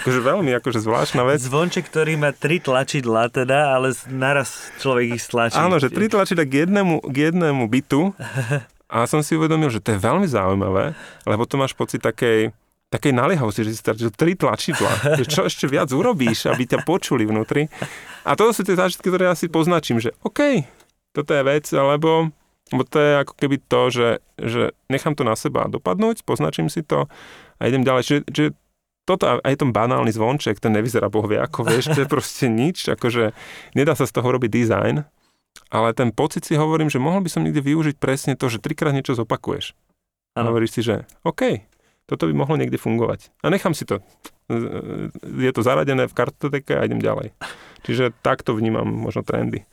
[0.00, 1.44] akože veľmi akože zvláštna vec.
[1.44, 5.60] Zvonček, ktorý má tri tlačidla teda, ale naraz človek ich stlačí.
[5.60, 8.16] Áno, že tri tlačidla k jednému, k jednému bytu
[8.88, 10.92] A som si uvedomil, že to je veľmi zaujímavé,
[11.24, 12.52] lebo to máš pocit takej,
[12.92, 15.18] takej naliehavosti, že si stratil tri tlačidla.
[15.18, 17.66] že čo ešte viac urobíš, aby ťa počuli vnútri.
[18.28, 20.64] A to sú tie zážitky, ktoré ja si poznačím, že OK,
[21.16, 22.32] toto je vec, alebo
[22.72, 24.08] lebo to je ako keby to, že,
[24.40, 27.12] že nechám to na seba dopadnúť, poznačím si to
[27.60, 28.02] a idem ďalej.
[28.08, 28.50] Čiže, čiže
[29.04, 33.36] toto aj ten banálny zvonček, ten nevyzerá bohvie ako, vieš, to je proste nič, akože
[33.76, 35.04] nedá sa z toho robiť dizajn,
[35.70, 38.94] ale ten pocit si hovorím, že mohol by som niekde využiť presne to, že trikrát
[38.94, 39.74] niečo zopakuješ.
[40.34, 41.62] A hovoríš si, že OK,
[42.04, 43.30] toto by mohlo niekde fungovať.
[43.40, 44.02] A nechám si to.
[45.24, 47.32] Je to zaradené v kartoteke a idem ďalej.
[47.86, 49.64] Čiže takto vnímam možno trendy.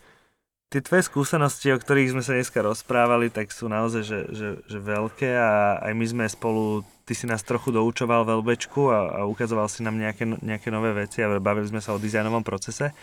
[0.71, 4.79] Tie tvoje skúsenosti, o ktorých sme sa dneska rozprávali, tak sú naozaj že, že, že
[4.79, 9.67] veľké a aj my sme spolu, ty si nás trochu doučoval veľbečku a, a ukazoval
[9.67, 12.95] si nám nejaké, nejaké nové veci a bavili sme sa o dizajnovom procese.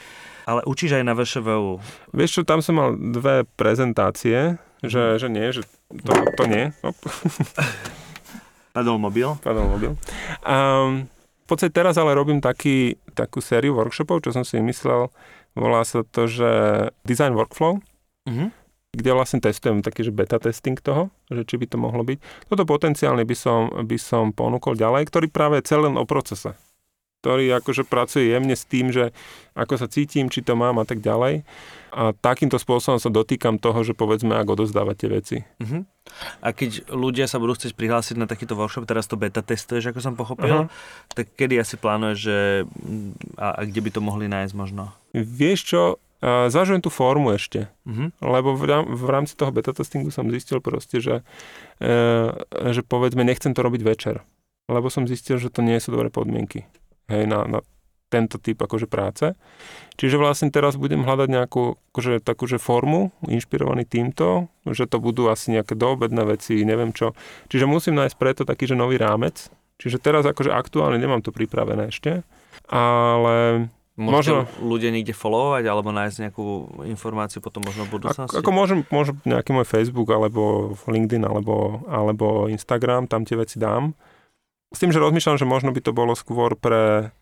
[0.49, 1.77] Ale učíš aj na VŠVU.
[2.17, 6.73] Vieš čo, tam som mal dve prezentácie, že, že nie, že to, to nie.
[8.73, 9.37] Padol mobil.
[9.45, 9.93] Padol mobil.
[10.41, 11.05] Um,
[11.45, 15.13] v podstate teraz ale robím taký, takú sériu workshopov, čo som si myslel,
[15.53, 16.51] volá sa to, že
[17.05, 17.85] Design Workflow,
[18.29, 18.49] uh-huh.
[18.97, 22.49] kde vlastne testujem taký, že beta testing toho, že či by to mohlo byť.
[22.49, 26.57] Toto potenciálne by som, by som ponúkol ďalej, ktorý práve je celý o procese
[27.19, 29.11] ktorý akože pracuje jemne s tým, že
[29.59, 31.43] ako sa cítim, či to mám a tak ďalej.
[31.91, 35.37] A takýmto spôsobom sa dotýkam toho, že povedzme, ako odozdávať tie veci.
[35.59, 35.83] Uh-huh.
[36.39, 39.99] A keď ľudia sa budú chcieť prihlásiť na takýto workshop, teraz to beta testuješ, ako
[39.99, 41.17] som pochopil, uh-huh.
[41.17, 42.39] tak kedy asi plánuješ, že
[43.35, 44.95] a, a kde by to mohli nájsť možno?
[45.13, 45.83] Vieš čo,
[46.19, 48.11] Zvažujem tú formu ešte, uh-huh.
[48.19, 51.23] lebo v, rám, v rámci toho beta testingu som zistil proste, že,
[51.79, 52.35] e,
[52.75, 54.27] že povedzme nechcem to robiť večer,
[54.67, 56.67] lebo som zistil, že to nie sú dobré podmienky
[57.09, 57.61] hej, na, na
[58.09, 59.37] tento typ akože práce.
[60.01, 65.53] Čiže vlastne teraz budem hľadať nejakú akože, takúže formu, inšpirovaný týmto, že to budú asi
[65.53, 67.13] nejaké doobedné veci, neviem čo.
[67.53, 69.53] Čiže musím nájsť preto taký, že nový rámec.
[69.79, 72.27] Čiže teraz akože aktuálne nemám to pripravené ešte,
[72.67, 76.47] ale Môžete možno, ľudia niekde followovať alebo nájsť nejakú
[76.87, 78.31] informáciu potom možno v budúcnosti?
[78.31, 83.59] Ako, ako môžem, môžem nejaký môj Facebook alebo LinkedIn alebo, alebo Instagram, tam tie veci
[83.59, 83.99] dám
[84.75, 87.15] S tým, že rozmýšľam, že možno by to bolo skôr pre,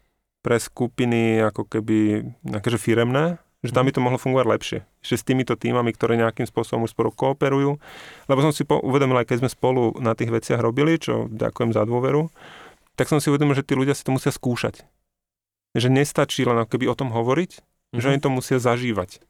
[0.42, 4.78] pre skupiny ako keby nejaké že firemné, že tam by to mohlo fungovať lepšie.
[5.02, 7.82] Že s týmito týmami, ktoré nejakým spôsobom už spolu kooperujú.
[8.30, 11.74] Lebo som si po, uvedomil, aj keď sme spolu na tých veciach robili, čo ďakujem
[11.74, 12.30] za dôveru,
[12.94, 14.86] tak som si uvedomil, že tí ľudia si to musia skúšať.
[15.74, 18.00] Že nestačí len keby o tom hovoriť, mm-hmm.
[18.00, 19.20] že oni to musia zažívať.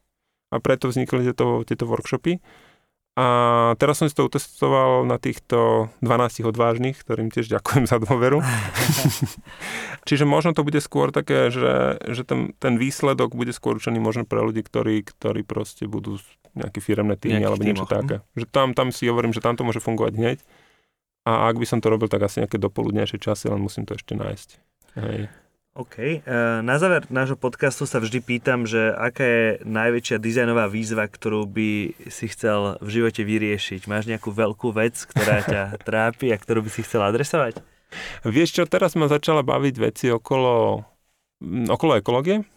[0.55, 2.39] A preto vznikli tieto, tieto workshopy.
[3.17, 3.27] A
[3.81, 8.45] teraz som si to utestoval na týchto 12 odvážnych, ktorým tiež ďakujem za dôveru.
[10.09, 14.29] Čiže možno to bude skôr také, že, že ten, ten výsledok bude skôr určený možno
[14.29, 16.21] pre ľudí, ktorí, ktorí proste budú
[16.53, 18.05] nejaké firemné týmy alebo niečo týmoch.
[18.05, 18.17] také.
[18.37, 20.39] Že tam, tam si hovorím, že tam to môže fungovať hneď.
[21.25, 24.13] A ak by som to robil, tak asi nejaké dopoludnejšie časy, len musím to ešte
[24.13, 24.49] nájsť.
[25.01, 25.33] Hej.
[25.77, 25.97] OK.
[26.01, 26.19] E,
[26.65, 31.93] na záver nášho podcastu sa vždy pýtam, že aká je najväčšia dizajnová výzva, ktorú by
[32.09, 33.85] si chcel v živote vyriešiť?
[33.85, 37.61] Máš nejakú veľkú vec, ktorá ťa trápi a ktorú by si chcel adresovať?
[38.25, 40.81] Vieš čo, teraz ma začala baviť veci okolo,
[41.69, 42.49] okolo ekológie.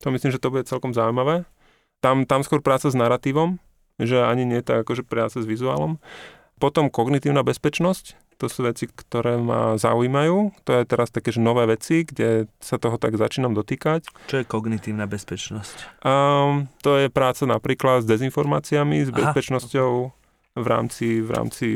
[0.00, 1.44] To myslím, že to bude celkom zaujímavé.
[2.00, 3.60] Tam, tam skôr práca s narratívom,
[4.00, 6.00] že ani nie tak akože práca s vizuálom.
[6.64, 10.64] Potom kognitívna bezpečnosť, to sú veci, ktoré ma zaujímajú.
[10.64, 14.08] To je teraz také, že nové veci, kde sa toho tak začínam dotýkať.
[14.32, 16.00] Čo je kognitívna bezpečnosť?
[16.00, 19.28] Um, to je práca napríklad s dezinformáciami, s Aha.
[19.28, 19.90] bezpečnosťou
[20.56, 21.68] v rámci, v rámci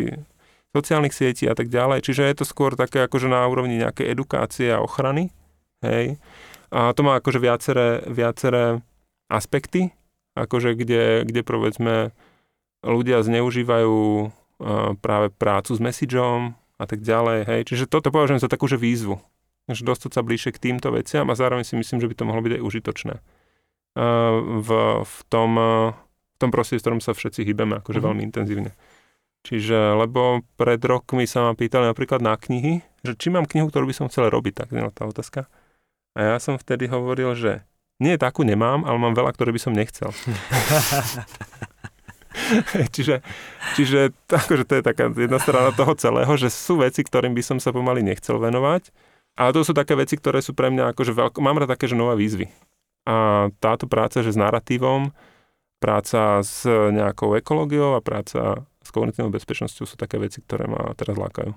[0.72, 2.08] sociálnych sietí a tak ďalej.
[2.08, 5.36] Čiže je to skôr také akože na úrovni nejakej edukácie a ochrany.
[5.84, 6.16] Hej.
[6.72, 8.80] A to má akože viaceré, viaceré
[9.28, 9.92] aspekty,
[10.32, 11.94] akože kde, kde povedzme
[12.80, 14.32] ľudia zneužívajú
[14.98, 17.38] práve prácu s messageom a tak ďalej.
[17.46, 17.60] Hej.
[17.70, 19.18] Čiže toto považujem za takú že výzvu.
[19.68, 22.40] Že dostať sa bližšie k týmto veciam a zároveň si myslím, že by to mohlo
[22.42, 23.14] byť aj užitočné.
[24.62, 24.70] V,
[25.02, 25.50] v, tom,
[26.14, 28.06] v tom prostredí, v ktorom sa všetci hýbeme, akože mm-hmm.
[28.08, 28.70] veľmi intenzívne.
[29.46, 33.86] Čiže, lebo pred rokmi sa ma pýtali napríklad na knihy, že či mám knihu, ktorú
[33.86, 35.40] by som chcel robiť, tak je tá otázka.
[36.18, 37.62] A ja som vtedy hovoril, že
[37.98, 40.10] nie, takú nemám, ale mám veľa, ktoré by som nechcel.
[42.94, 43.20] čiže,
[43.76, 47.58] čiže akože to je taká jedna strana toho celého, že sú veci, ktorým by som
[47.60, 48.90] sa pomaly nechcel venovať.
[49.38, 51.38] A to sú také veci, ktoré sú pre mňa akože veľko...
[51.38, 52.50] Mám rád také, že nové výzvy.
[53.06, 55.14] A táto práca, že s narratívom,
[55.78, 61.14] práca s nejakou ekológiou a práca s kognitívnou bezpečnosťou sú také veci, ktoré ma teraz
[61.14, 61.54] lákajú.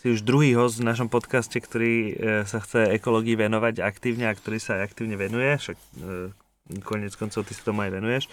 [0.00, 2.12] Si už druhý host v našom podcaste, ktorý e,
[2.48, 5.86] sa chce ekológii venovať aktívne a ktorý sa aj aktívne venuje, však e,
[6.80, 8.24] konec koncov ty si tomu aj venuješ.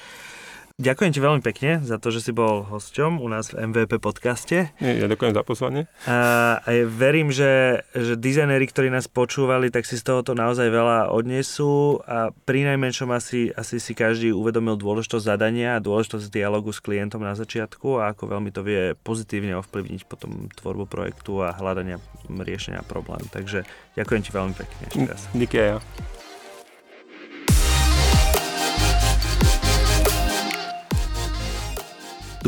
[0.77, 4.69] Ďakujem ti veľmi pekne za to, že si bol hosťom u nás v MVP podcaste.
[4.77, 5.89] Ja ďakujem za pozvanie.
[6.05, 11.09] A, a verím, že, že dizajneri, ktorí nás počúvali, tak si z tohoto naozaj veľa
[11.09, 16.77] odnesú a pri najmenšom asi, asi si každý uvedomil dôležitosť zadania a dôležitosť dialogu s
[16.77, 21.97] klientom na začiatku a ako veľmi to vie pozitívne ovplyvniť potom tvorbu projektu a hľadania
[22.29, 23.25] riešenia problém.
[23.33, 23.65] Takže
[23.97, 25.25] ďakujem ti veľmi pekne ešte raz.
[25.33, 25.81] Díky ja.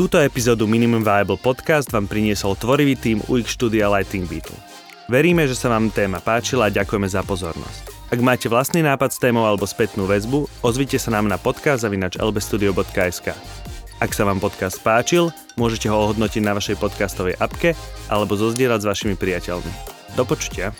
[0.00, 4.56] Túto epizódu Minimum Viable Podcast vám priniesol tvorivý tým UX štúdia Lighting Beetle.
[5.12, 8.08] Veríme, že sa vám téma páčila a ďakujeme za pozornosť.
[8.08, 13.28] Ak máte vlastný nápad s témou alebo spätnú väzbu, ozvite sa nám na podcast.lbstudio.sk.
[14.00, 17.76] Ak sa vám podcast páčil, môžete ho ohodnotiť na vašej podcastovej apke
[18.08, 19.68] alebo zozdieľať s vašimi priateľmi.
[20.16, 20.72] Do počutia.